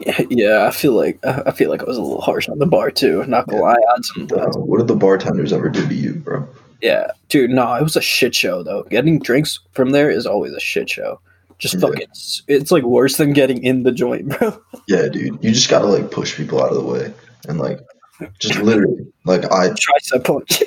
[0.00, 2.66] Yeah, yeah, I feel like I feel like I was a little harsh on the
[2.66, 3.24] bar too.
[3.26, 6.14] Not gonna lie, I had some, Uh, what did the bartenders ever do to you,
[6.14, 6.46] bro?
[6.80, 8.84] Yeah, dude, no, it was a shit show though.
[8.84, 11.20] Getting drinks from there is always a shit show.
[11.58, 11.80] Just Yeah.
[11.80, 12.06] fucking,
[12.46, 14.60] it's like worse than getting in the joint, bro.
[14.88, 15.42] Yeah, dude.
[15.42, 17.12] You just gotta like push people out of the way
[17.48, 17.80] and like
[18.38, 19.70] just literally like I
[20.12, 20.62] Tricep punch.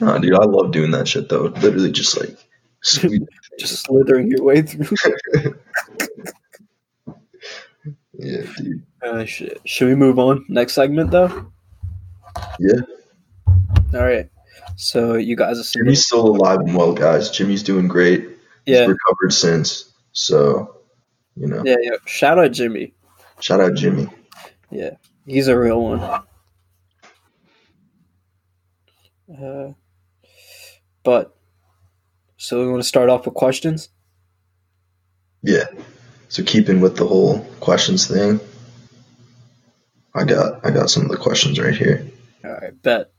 [0.00, 1.44] nah, dude, I love doing that shit though.
[1.62, 2.36] Literally just like
[2.82, 3.22] sweet.
[3.58, 4.96] Just slithering your way through.
[8.18, 8.82] Yeah, dude.
[9.02, 9.60] Uh, shit.
[9.64, 10.44] Should we move on?
[10.48, 11.52] Next segment though.
[12.58, 12.80] Yeah.
[13.94, 14.28] All right.
[14.76, 15.84] So you guys are seeing.
[15.84, 17.30] Jimmy's still alive and well, guys.
[17.30, 18.22] Jimmy's doing great.
[18.64, 19.92] He's Yeah, recovered since.
[20.12, 20.80] So,
[21.36, 21.96] you know, yeah, yeah.
[22.06, 22.94] Shout out Jimmy.
[23.40, 24.08] shout out Jimmy.
[24.70, 24.90] Yeah,
[25.26, 26.00] he's a real one.
[29.30, 29.72] Uh,
[31.04, 31.36] but
[32.36, 33.88] so we want to start off with questions.
[35.42, 35.64] Yeah.
[36.28, 38.40] So keeping with the whole questions thing,
[40.14, 42.06] I got I got some of the questions right here.
[42.44, 43.10] All right, bet.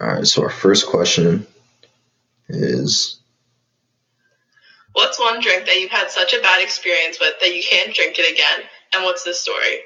[0.00, 0.26] All right.
[0.26, 1.46] So our first question
[2.48, 3.20] is
[4.92, 8.18] What's one drink that you've had such a bad experience with that you can't drink
[8.18, 8.68] it again?
[8.94, 9.80] And what's the story?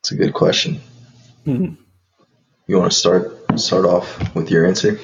[0.00, 0.80] it's a good question.
[1.46, 1.76] Mhm.
[2.66, 4.98] You want to start start off with your answer?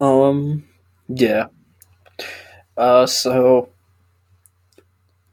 [0.00, 0.64] Um,
[1.08, 1.46] yeah.
[2.76, 3.68] Uh, so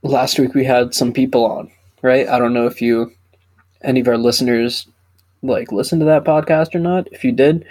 [0.04, 2.28] last week we had some people on, right?
[2.28, 3.12] I don't know if you,
[3.84, 4.88] any of our listeners,
[5.42, 7.08] like listen to that podcast or not.
[7.12, 7.66] If you did,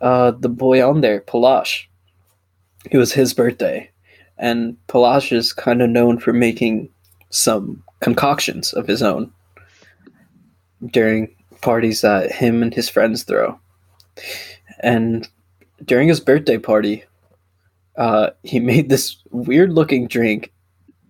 [0.00, 1.86] uh, the boy on there, Palash,
[2.90, 3.90] it was his birthday,
[4.36, 6.90] and Palash is kind of known for making
[7.30, 9.32] some concoctions of his own
[10.92, 13.58] during parties that him and his friends throw,
[14.80, 15.28] and
[15.84, 17.04] during his birthday party,
[17.98, 20.52] uh, he made this weird looking drink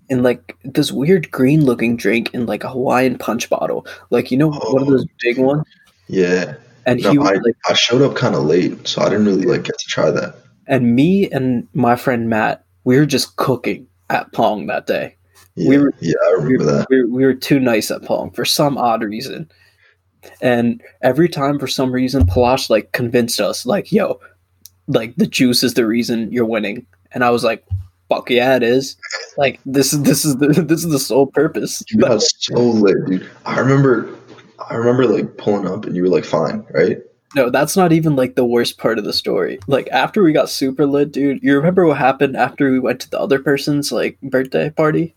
[0.09, 3.87] in like this weird green looking drink in like a Hawaiian punch bottle.
[4.11, 5.65] Like, you know, one of those big ones.
[6.09, 6.55] Yeah.
[6.87, 9.27] And No, he was I, like, I showed up kind of late, so I didn't
[9.27, 10.35] really like get to try that.
[10.67, 15.15] and me and my friend Matt, we were just cooking at Pong that day.
[15.55, 16.87] Yeah, We were- yeah, I We remember were, that.
[16.89, 19.51] we, were, we were too nice at Pong for some odd reason.
[20.41, 24.19] And every time, for some reason, Palash like convinced us, like, yo,
[24.89, 26.87] like the juice is the reason you're winning.
[27.13, 27.65] And I was like,
[28.09, 28.97] fuck yeah, it is.
[29.37, 31.83] Like this is this is the this is the sole purpose.
[31.91, 33.31] You got so lit, dude.
[33.47, 34.13] I remember,
[34.69, 36.99] I remember like pulling up, and you were like, "Fine, right?"
[37.35, 39.59] No, that's not even like the worst part of the story.
[39.67, 43.11] Like after we got super lit, dude, you remember what happened after we went to
[43.11, 45.15] the other person's like birthday party?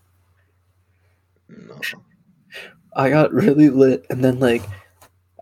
[1.48, 1.80] No.
[2.94, 4.62] I got really lit and then like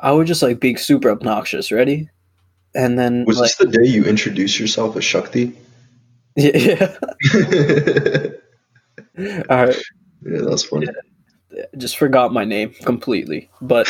[0.01, 2.09] I was just like being super obnoxious, ready?
[2.75, 5.57] And then Was like this the day you introduced yourself as Shakti?
[6.37, 6.97] yeah,
[7.35, 8.29] yeah.
[9.19, 9.73] yeah,
[10.23, 10.87] that's funny.
[11.77, 13.51] Just forgot my name completely.
[13.61, 13.89] But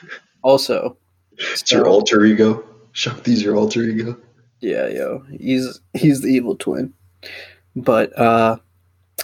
[0.42, 0.96] also
[1.36, 2.64] It's your alter ego.
[2.92, 4.16] Shakti's your alter ego.
[4.60, 6.92] Yeah, yo, he's he's the evil twin.
[7.74, 8.58] But uh,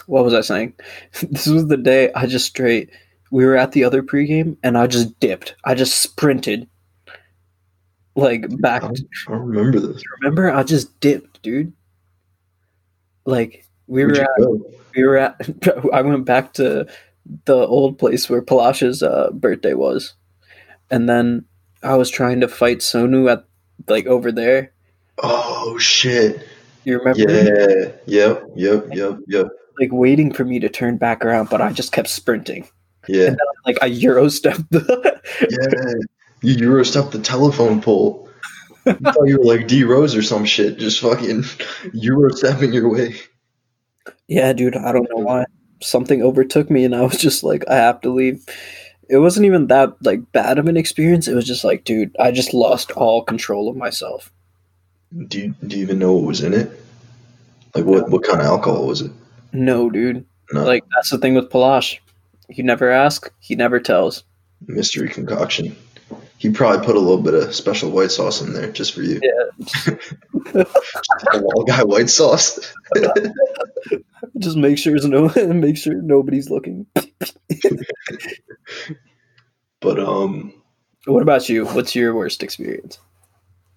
[0.07, 0.73] what was I saying?
[1.21, 2.89] this was the day I just straight.
[3.31, 5.55] We were at the other pregame, and I just dipped.
[5.65, 6.67] I just sprinted,
[8.17, 8.83] like back.
[8.83, 10.01] I don't, I don't remember this.
[10.21, 11.71] Remember, I just dipped, dude.
[13.25, 14.71] Like we Where'd were at, go?
[14.95, 15.39] we were at.
[15.93, 16.87] I went back to
[17.45, 20.15] the old place where Palash's uh, birthday was,
[20.89, 21.45] and then
[21.83, 23.45] I was trying to fight Sonu at
[23.87, 24.73] like over there.
[25.21, 26.45] Oh shit!
[26.83, 27.19] You remember?
[27.19, 27.91] Yeah.
[28.05, 28.43] Yep.
[28.55, 28.85] Yep.
[28.93, 29.19] Yep.
[29.27, 29.47] Yep.
[29.79, 32.67] like waiting for me to turn back around, but I just kept sprinting.
[33.07, 36.16] Yeah, like I euro stepped the yeah.
[36.41, 38.23] You Euro stepped the telephone pole.
[38.85, 41.43] You thought you were like D Rose or some shit, just fucking
[41.91, 43.15] Euro stepping your way.
[44.29, 45.43] Yeah, dude, I don't know why.
[45.81, 48.45] Something overtook me and I was just like, I have to leave.
[49.09, 51.27] It wasn't even that like bad of an experience.
[51.27, 54.31] It was just like, dude, I just lost all control of myself.
[55.27, 56.71] Do you, do you even know what was in it?
[57.75, 59.11] Like what what kind of alcohol was it?
[59.51, 60.25] No, dude.
[60.53, 61.99] No, Like that's the thing with Palash.
[62.47, 64.23] You never ask, he never tells.
[64.65, 65.75] mystery concoction.
[66.39, 69.19] He probably put a little bit of special white sauce in there just for you.
[69.23, 69.93] Yeah.
[71.35, 72.59] Wall guy white sauce.
[74.39, 76.85] Just make sure no make sure nobody's looking.
[79.79, 80.53] But um,
[81.05, 81.65] What about you?
[81.65, 82.99] What's your worst experience?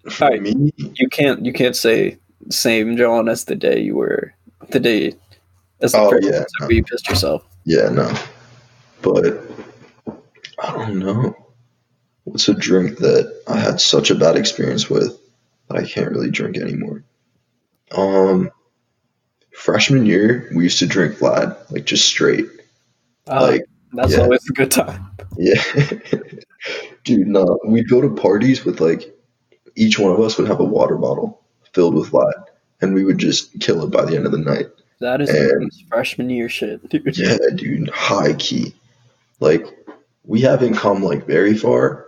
[0.09, 0.41] for Alright.
[0.41, 2.17] me, You can't you can't say
[2.49, 4.33] same John as the day you were
[4.69, 5.13] the day
[5.81, 6.35] as the Oh, first yeah.
[6.37, 7.43] episode where you pissed yourself.
[7.65, 8.11] yeah, no.
[9.01, 9.41] But
[10.59, 11.35] I don't know.
[12.23, 15.17] What's a drink that I had such a bad experience with
[15.67, 17.03] that I can't really drink anymore?
[17.91, 18.51] Um,
[19.53, 22.45] freshman year, we used to drink Vlad, like just straight.
[23.27, 24.21] Uh, Like, that's yeah.
[24.21, 25.05] always a good time.
[25.37, 25.61] Yeah.
[27.03, 27.59] Dude, no.
[27.65, 29.13] We'd go to parties with like
[29.75, 31.41] each one of us would have a water bottle
[31.73, 32.31] filled with Vlad,
[32.81, 34.67] and we would just kill it by the end of the night.
[34.99, 37.17] That is And- freshman year shit, dude.
[37.17, 38.75] Yeah, dude, high key.
[39.39, 39.65] Like,
[40.23, 42.05] we haven't come like very far,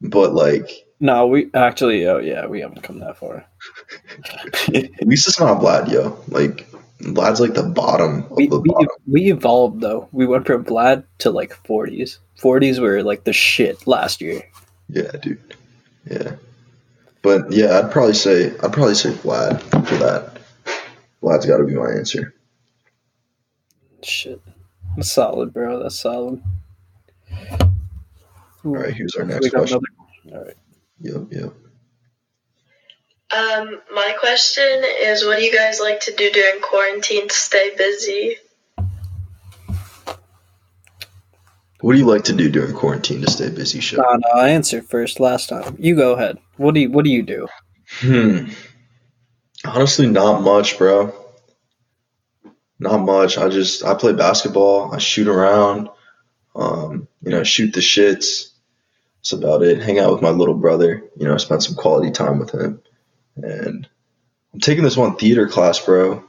[0.00, 3.44] but like No, we actually oh yeah, we haven't come that far.
[4.74, 6.18] at least it's not Vlad, yo.
[6.28, 6.66] Like
[7.00, 8.88] Vlad's like the bottom of we, the we, bottom.
[9.06, 10.08] we evolved though.
[10.12, 12.18] We went from Vlad to like forties.
[12.36, 14.42] Forties were like the shit last year.
[14.88, 15.54] Yeah, dude.
[16.10, 16.36] Yeah.
[17.22, 20.38] But yeah, I'd probably say I'd probably say Vlad for that.
[21.22, 22.34] Vlad's got to be my answer.
[24.02, 24.40] Shit.
[24.96, 25.82] That's solid, bro.
[25.82, 26.42] That's solid.
[28.64, 29.80] All right, here's our next question.
[30.24, 30.56] Another- All right.
[31.00, 31.52] Yep, yep.
[33.32, 37.74] Um, my question is, what do you guys like to do during quarantine to stay
[37.76, 38.36] busy?
[41.80, 43.80] What do you like to do during quarantine to stay busy?
[43.80, 43.96] Show.
[43.98, 45.76] No, no, I answered first last time.
[45.78, 46.38] You go ahead.
[46.56, 47.48] What do you What do you do?
[48.00, 48.48] Hmm.
[49.64, 51.14] Honestly, not much, bro.
[52.78, 53.38] Not much.
[53.38, 54.92] I just I play basketball.
[54.94, 55.88] I shoot around.
[56.54, 58.49] Um, you know, shoot the shits.
[59.20, 59.82] That's about it.
[59.82, 61.04] Hang out with my little brother.
[61.16, 62.82] You know, spend some quality time with him.
[63.36, 63.88] And
[64.52, 66.24] I'm taking this one theater class, bro.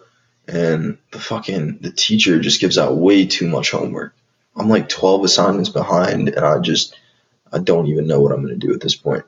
[0.47, 4.13] And the fucking the teacher just gives out way too much homework.
[4.55, 6.97] I'm like 12 assignments behind, and I just
[7.53, 9.23] I don't even know what I'm gonna do at this point.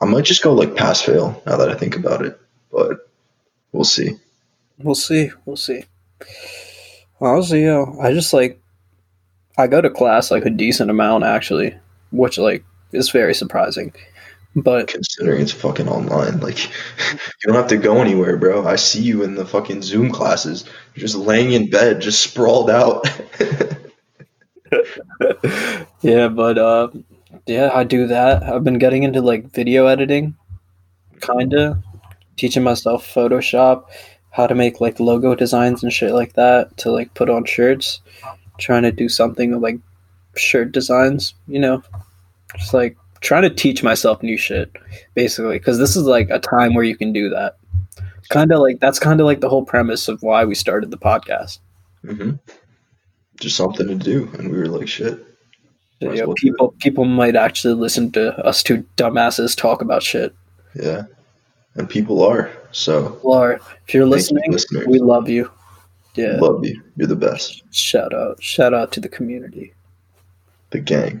[0.00, 2.40] I might just go like pass fail now that I think about it,
[2.70, 3.08] but
[3.70, 4.16] we'll see.
[4.78, 5.30] We'll see.
[5.44, 5.84] We'll see.
[7.20, 8.60] Honestly, yo, I just like
[9.58, 11.76] I go to class like a decent amount actually,
[12.12, 13.92] which like is very surprising.
[14.54, 16.64] But Considering it's fucking online, like
[17.12, 18.66] you don't have to go anywhere, bro.
[18.66, 22.68] I see you in the fucking Zoom classes, You're just laying in bed, just sprawled
[22.70, 23.08] out.
[26.02, 26.88] yeah, but uh
[27.46, 28.42] yeah, I do that.
[28.42, 30.36] I've been getting into like video editing
[31.22, 31.82] kinda
[32.36, 33.84] teaching myself Photoshop,
[34.30, 38.00] how to make like logo designs and shit like that to like put on shirts.
[38.58, 39.78] Trying to do something like
[40.36, 41.82] shirt designs, you know.
[42.56, 44.70] Just like trying to teach myself new shit
[45.14, 47.56] basically because this is like a time where you can do that.
[48.28, 50.98] Kind of like that's kind of like the whole premise of why we started the
[50.98, 51.58] podcast.
[52.04, 52.32] hmm
[53.40, 55.24] Just something to do, and we were like, shit.
[56.00, 60.34] As well people people might actually listen to us two dumbasses talk about shit.
[60.74, 61.04] Yeah,
[61.76, 62.50] and people are.
[62.72, 65.50] So Laura, if you're Thank you, listening, we love you.
[66.14, 66.38] Yeah.
[66.40, 66.82] love you.
[66.96, 67.62] You're the best.
[67.72, 68.42] Shout out.
[68.42, 69.72] Shout out to the community.
[70.72, 71.20] The gang,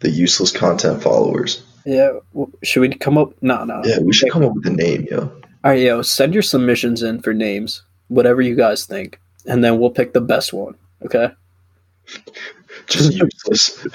[0.00, 1.64] the useless content followers.
[1.84, 2.18] Yeah.
[2.62, 3.32] Should we come up?
[3.42, 3.82] No, no.
[3.84, 5.20] Yeah, we should come up with a name, yo.
[5.20, 6.02] All right, yo.
[6.02, 10.20] Send your submissions in for names, whatever you guys think, and then we'll pick the
[10.20, 10.74] best one.
[11.04, 11.28] Okay.
[12.86, 13.86] Just useless.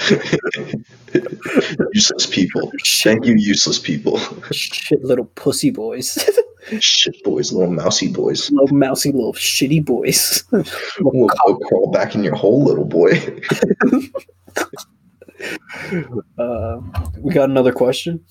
[1.93, 2.71] useless people.
[3.03, 4.19] Thank you, useless people.
[4.51, 6.17] shit little pussy boys.
[6.81, 8.51] Shit boys, little mousy boys.
[8.51, 10.43] little mousy little shitty boys.
[10.99, 13.13] We'll go crawl back in your hole, little boy.
[16.37, 16.81] uh,
[17.17, 18.23] we got another question.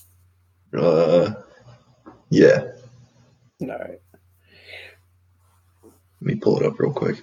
[0.76, 1.32] Uh,
[2.30, 2.64] yeah.
[3.62, 3.98] All right.
[5.82, 7.20] Let me pull it up real quick.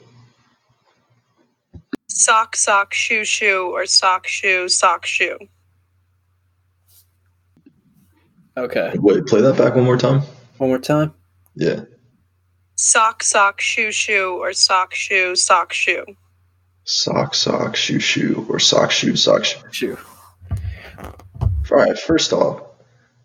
[2.15, 5.37] Sock, sock, shoe, shoe, or sock, shoe, sock, shoe.
[8.57, 8.93] Okay.
[8.95, 10.21] Wait, play that back one more time.
[10.57, 11.13] One more time.
[11.55, 11.81] Yeah.
[12.75, 16.05] Sock, sock, shoe, shoe, or sock, shoe, sock, shoe.
[16.85, 19.59] Sock, sock, shoe, shoe, or sock, shoe, sock, shoe.
[19.71, 19.97] Shoe.
[21.41, 22.61] All right, first off,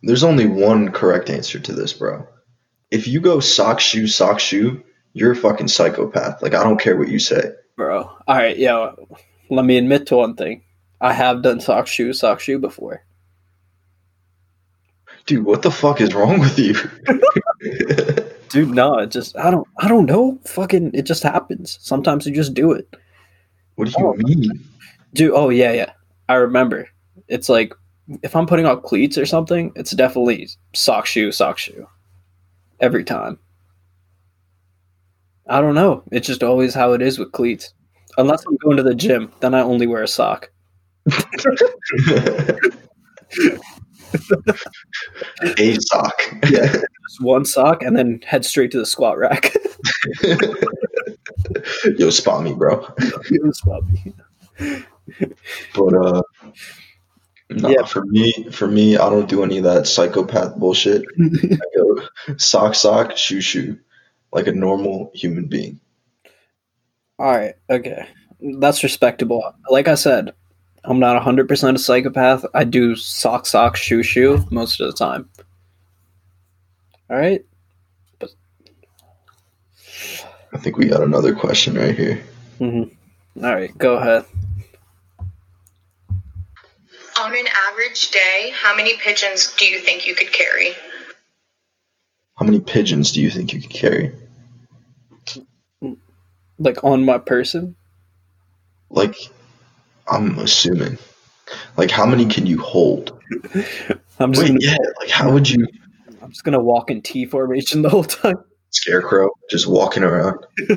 [0.02, 2.26] there's only one correct answer to this, bro.
[2.90, 4.82] If you go sock, shoe, sock, shoe,
[5.12, 6.42] you're a fucking psychopath.
[6.42, 7.52] Like, I don't care what you say.
[7.76, 8.10] Bro.
[8.30, 8.92] All right, yeah.
[9.48, 10.62] Let me admit to one thing.
[11.00, 13.02] I have done sock shoe, sock shoe before.
[15.26, 16.74] Dude, what the fuck is wrong with you?
[18.48, 20.38] Dude, no, it just I don't I don't know.
[20.44, 21.76] Fucking it just happens.
[21.80, 22.86] Sometimes you just do it.
[23.74, 24.14] what do you oh.
[24.14, 24.64] mean?
[25.12, 25.92] Dude, oh yeah, yeah.
[26.28, 26.88] I remember.
[27.26, 27.74] It's like
[28.22, 31.88] if I'm putting on cleats or something, it's definitely sock shoe, sock shoe.
[32.78, 33.40] Every time.
[35.48, 36.04] I don't know.
[36.12, 37.74] It's just always how it is with cleats.
[38.18, 40.50] Unless I'm going to the gym, then I only wear a sock.
[45.56, 46.20] a sock.
[46.50, 46.72] yeah.
[47.08, 49.54] Just one sock and then head straight to the squat rack.
[51.98, 52.86] Yo, spot me, bro.
[52.98, 54.14] It spot me.
[55.74, 56.22] But uh
[57.50, 57.84] nah, Yeah.
[57.84, 61.02] for me for me, I don't do any of that psychopath bullshit.
[61.18, 62.02] I go
[62.36, 63.78] sock sock, shoe shoe.
[64.32, 65.80] Like a normal human being.
[67.20, 68.08] All right, okay.
[68.40, 69.54] That's respectable.
[69.68, 70.32] Like I said,
[70.84, 72.46] I'm not 100% a psychopath.
[72.54, 75.28] I do sock, sock, shoe, shoe most of the time.
[77.10, 77.44] All right?
[78.22, 78.28] I
[80.56, 82.24] think we got another question right here.
[82.58, 83.44] Mm-hmm.
[83.44, 84.24] All right, go ahead.
[87.20, 90.70] On an average day, how many pigeons do you think you could carry?
[92.36, 94.10] How many pigeons do you think you could carry?
[96.60, 97.74] Like on my person?
[98.90, 99.16] Like
[100.06, 100.98] I'm assuming.
[101.76, 103.18] Like how many can you hold?
[104.20, 105.66] I'm just, Wait, gonna, yeah, like how would you
[106.22, 108.36] I'm just gonna walk in T formation the whole time.
[108.70, 110.46] scarecrow just walking around?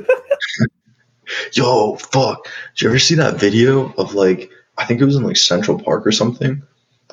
[1.54, 2.46] Yo, fuck.
[2.76, 5.80] Did you ever see that video of like I think it was in like Central
[5.80, 6.64] Park or something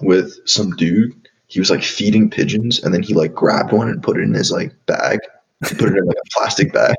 [0.01, 1.29] with some dude.
[1.49, 4.35] He was like feeding pigeons and then he like grabbed one and put it in
[4.35, 5.19] his like bag.
[5.63, 6.95] Put it in like a plastic bag.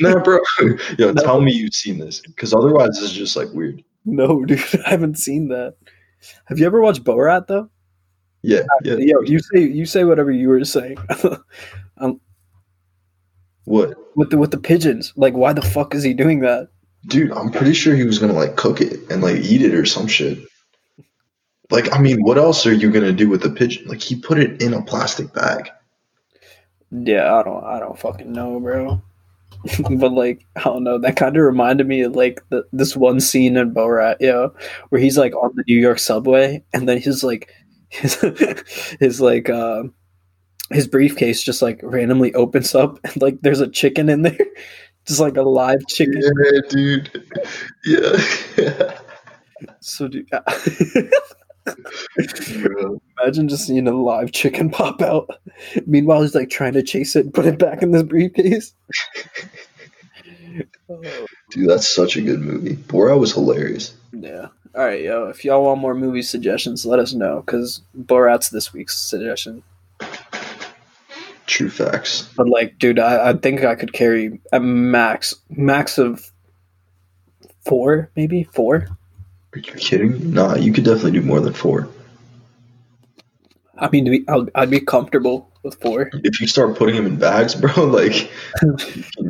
[0.00, 0.38] That, bro?
[0.98, 1.22] Yo, No.
[1.22, 2.20] tell me you've seen this.
[2.20, 3.82] Because otherwise it's just like weird.
[4.04, 5.74] no, dude, I haven't seen that.
[6.46, 7.70] Have you ever watched Borat though?
[8.42, 8.96] Yeah, ah, yeah.
[8.98, 10.98] Yo, you say you say whatever you were saying.
[11.98, 12.20] Um,
[13.64, 13.94] what?
[14.16, 15.14] with the with the pigeons.
[15.16, 16.68] Like why the fuck is he doing that?
[17.06, 19.86] Dude, I'm pretty sure he was gonna like cook it and like eat it or
[19.86, 20.38] some shit.
[21.70, 23.88] Like, I mean, what else are you gonna do with the pigeon?
[23.88, 25.70] Like, he put it in a plastic bag.
[26.90, 29.02] Yeah, I don't I don't fucking know, bro.
[29.90, 33.20] but like I don't know, that kind of reminded me of like the, this one
[33.20, 34.48] scene in Borat, yeah,
[34.90, 37.50] where he's like on the New York subway and then he's like
[37.88, 38.14] his
[39.00, 39.84] his like uh,
[40.70, 44.38] his briefcase just like randomly opens up and like there's a chicken in there.
[45.06, 46.20] Just like a live chicken.
[46.20, 47.24] Yeah, dude.
[47.84, 48.98] Yeah.
[49.80, 50.28] So dude.
[53.20, 55.28] imagine just seeing a live chicken pop out.
[55.86, 58.74] Meanwhile he's like trying to chase it and put it back in this briefcase.
[60.88, 61.26] Oh.
[61.50, 62.76] Dude, that's such a good movie.
[62.76, 63.94] Borat was hilarious.
[64.12, 64.48] Yeah.
[64.74, 65.24] All right, yo.
[65.24, 69.62] If y'all want more movie suggestions, let us know because Borat's this week's suggestion.
[71.46, 72.28] True facts.
[72.36, 76.30] But like, dude, I, I think I could carry a max max of
[77.64, 78.88] four, maybe four.
[79.56, 80.34] Are you kidding?
[80.34, 81.88] Nah, you could definitely do more than four.
[83.78, 86.10] I mean, I'll, I'd be comfortable with four.
[86.12, 88.30] If you start putting them in bags, bro, like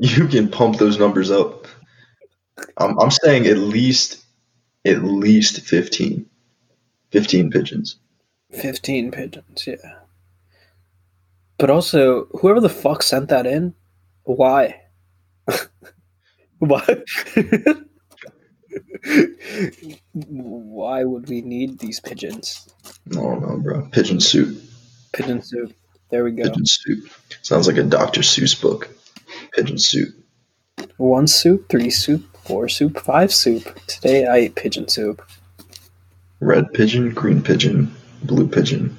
[0.01, 1.69] you can pump those numbers up.
[2.77, 4.25] I'm, I'm saying at least
[4.85, 6.27] at least 15.
[7.13, 7.97] 15 pigeons.
[8.51, 10.01] Fifteen pigeons, yeah.
[11.57, 13.75] But also, whoever the fuck sent that in,
[14.25, 14.83] why?
[16.59, 17.03] why?
[20.13, 22.69] why would we need these pigeons?
[23.11, 23.89] I don't know, bro.
[23.93, 24.63] Pigeon soup.
[25.13, 25.73] Pigeon soup.
[26.11, 26.45] There we go.
[26.45, 27.11] Pigeon soup.
[27.43, 28.21] Sounds like a Dr.
[28.21, 28.89] Seuss book.
[29.55, 30.15] Pigeon soup.
[30.99, 33.79] One soup, three soup, four soup, five soup.
[33.87, 35.23] Today I ate pigeon soup.
[36.41, 38.97] Red pigeon, green pigeon, blue pigeon,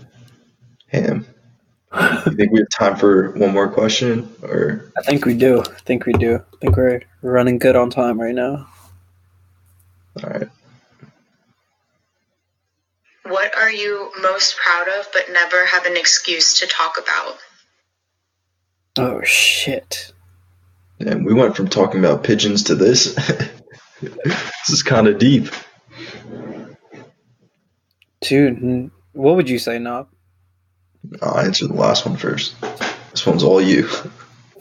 [0.88, 1.25] ham.
[1.93, 4.30] You think we have time for one more question?
[4.43, 5.61] Or I think we do.
[5.61, 6.36] I think we do.
[6.36, 8.67] I think we're running good on time right now.
[10.24, 10.49] All right.
[13.24, 17.38] What are you most proud of but never have an excuse to talk about?
[18.97, 20.13] Oh shit.
[20.99, 23.13] And we went from talking about pigeons to this.
[24.01, 25.49] this is kind of deep.
[28.22, 30.07] Dude, what would you say, Knob?
[31.22, 32.59] I'll answer the last one first.
[33.11, 33.88] This one's all you.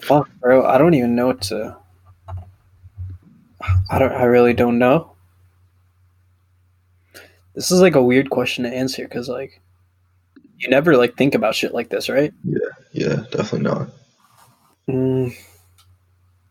[0.01, 0.65] Fuck, bro.
[0.65, 1.77] I don't even know what to.
[3.89, 4.11] I don't.
[4.11, 5.16] I really don't know.
[7.57, 9.59] This is like a weird question to answer because like
[10.59, 12.31] you never like think about shit like this, right?
[12.43, 12.59] Yeah,
[12.91, 13.89] yeah, definitely not.
[14.87, 15.35] Mm,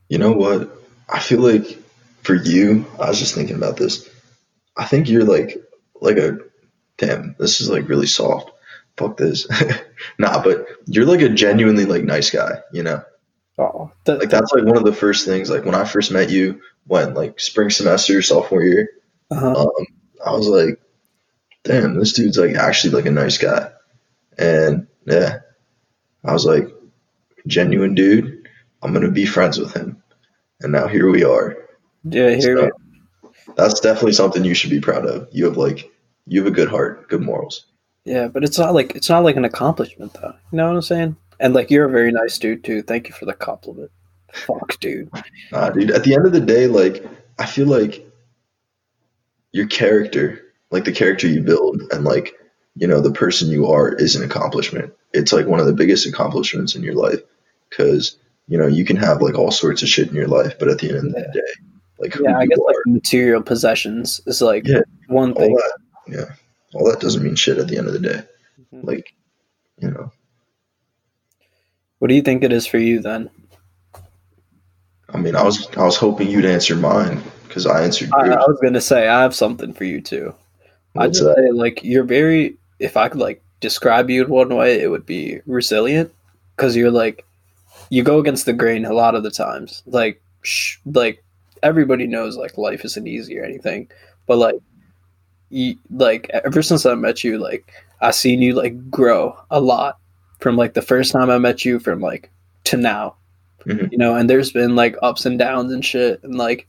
[0.09, 0.69] You know what?
[1.09, 1.79] I feel like
[2.23, 4.11] for you, I was just thinking about this.
[4.77, 5.57] I think you're like
[6.01, 6.39] like a
[6.99, 8.51] damn, this is like really soft.
[8.97, 9.47] Fuck this.
[10.19, 13.01] nah, but you're like a genuinely like nice guy, you know?
[13.59, 16.31] oh, that, Like that's like one of the first things like when I first met
[16.31, 18.89] you when like spring semester, sophomore year,
[19.31, 19.87] uh um,
[20.27, 20.81] I was like,
[21.67, 23.71] damn, this dude's like actually like a nice guy.
[24.39, 25.39] And yeah,
[26.25, 26.69] I was like,
[27.47, 28.49] genuine dude,
[28.83, 30.03] I'm gonna be friends with him.
[30.61, 31.57] And now here we are.
[32.05, 32.31] yeah.
[32.31, 32.71] Here, So,
[33.57, 35.29] that's definitely something you should be proud of.
[35.33, 35.91] You have like
[36.27, 37.67] you have a good heart, good morals.
[38.05, 40.35] yeah, but it's not like it's not like an accomplishment though.
[40.53, 41.17] You know what I'm saying?
[41.41, 42.83] And like you're a very nice dude too.
[42.83, 43.91] Thank you for the compliment.
[44.33, 45.11] Fuck, dude.
[45.53, 45.91] Nah, dude.
[45.91, 47.05] At the end of the day, like
[47.39, 48.07] I feel like
[49.53, 52.35] your character, like the character you build, and like
[52.77, 54.93] you know the person you are, is an accomplishment.
[55.13, 57.21] It's like one of the biggest accomplishments in your life
[57.71, 58.17] because
[58.49, 60.79] you know you can have like all sorts of shit in your life, but at
[60.79, 64.67] the end of the day, like Yeah, I guess are, like material possessions is like
[64.67, 64.81] Yeah.
[65.09, 65.55] one all thing.
[65.55, 65.73] that,
[66.09, 66.35] yeah,
[66.75, 68.23] all that doesn't mean shit at the end of the day.
[68.73, 68.85] Mhm.
[68.85, 69.07] Like,
[69.79, 70.13] you know,
[71.99, 73.31] What do you think it is for you then?
[75.09, 78.37] I mean, I was I was hoping you'd answer mine because I answered I, yours.
[78.37, 80.35] I was gonna say I have something for you too.
[80.99, 82.57] I What's just say like you're very.
[82.79, 86.13] If I could like describe you in one way, it would be resilient
[86.57, 87.25] because you're like
[87.91, 89.83] you go against the grain a lot of the times.
[89.87, 91.23] Like sh- like
[91.63, 93.89] everybody knows like life isn't easy or anything,
[94.27, 94.57] but like
[95.51, 99.99] you like ever since I met you, like I seen you like grow a lot
[100.41, 102.31] from like the first time I met you from like
[102.65, 103.15] to now.
[103.65, 103.91] Mhm.
[103.91, 106.69] You know, and there's been like ups and downs and shit, and like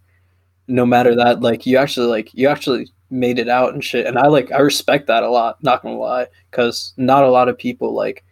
[0.67, 4.17] no matter that, like you actually like you actually made it out and shit, and
[4.17, 5.61] I like I respect that a lot.
[5.63, 8.23] Not gonna lie, because not a lot of people like.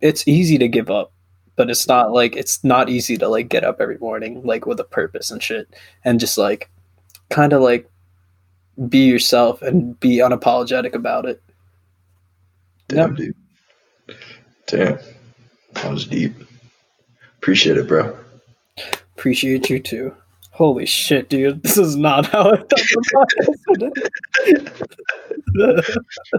[0.00, 1.12] It's easy to give up,
[1.54, 4.80] but it's not like it's not easy to like get up every morning like with
[4.80, 5.72] a purpose and shit,
[6.04, 6.68] and just like
[7.30, 7.88] kind of like
[8.88, 11.40] be yourself and be unapologetic about it.
[12.88, 13.36] Damn, dude.
[14.66, 14.98] Damn,
[15.74, 16.34] that was deep.
[17.38, 18.16] Appreciate it, bro.
[19.16, 20.14] Appreciate you too.
[20.62, 21.60] Holy shit, dude!
[21.64, 23.82] This is not how I thought the podcast would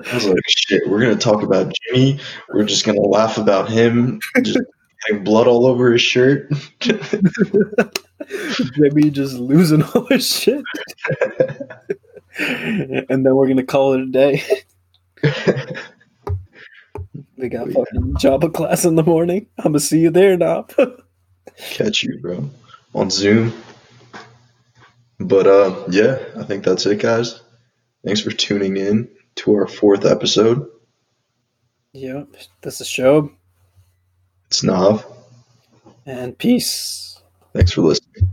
[0.02, 2.22] I was like, shit, we're gonna talk about Jimmy.
[2.48, 4.58] We're just gonna laugh about him just
[5.06, 6.50] getting blood all over his shirt.
[6.80, 7.02] Jimmy
[9.12, 10.64] just losing all his shit.
[12.40, 14.42] and then we're gonna call it a day.
[17.36, 19.48] We got fucking Java class in the morning.
[19.58, 20.66] I'm gonna see you there now.
[21.58, 22.50] Catch you, bro,
[22.96, 23.52] on Zoom.
[25.24, 27.42] But uh, yeah, I think that's it, guys.
[28.06, 30.70] Thanks for tuning in to our fourth episode.
[31.94, 32.28] yep,
[32.62, 33.32] this is Shob,
[34.48, 35.06] It's Nav.
[36.06, 37.22] and peace.
[37.54, 38.30] Thanks for listening.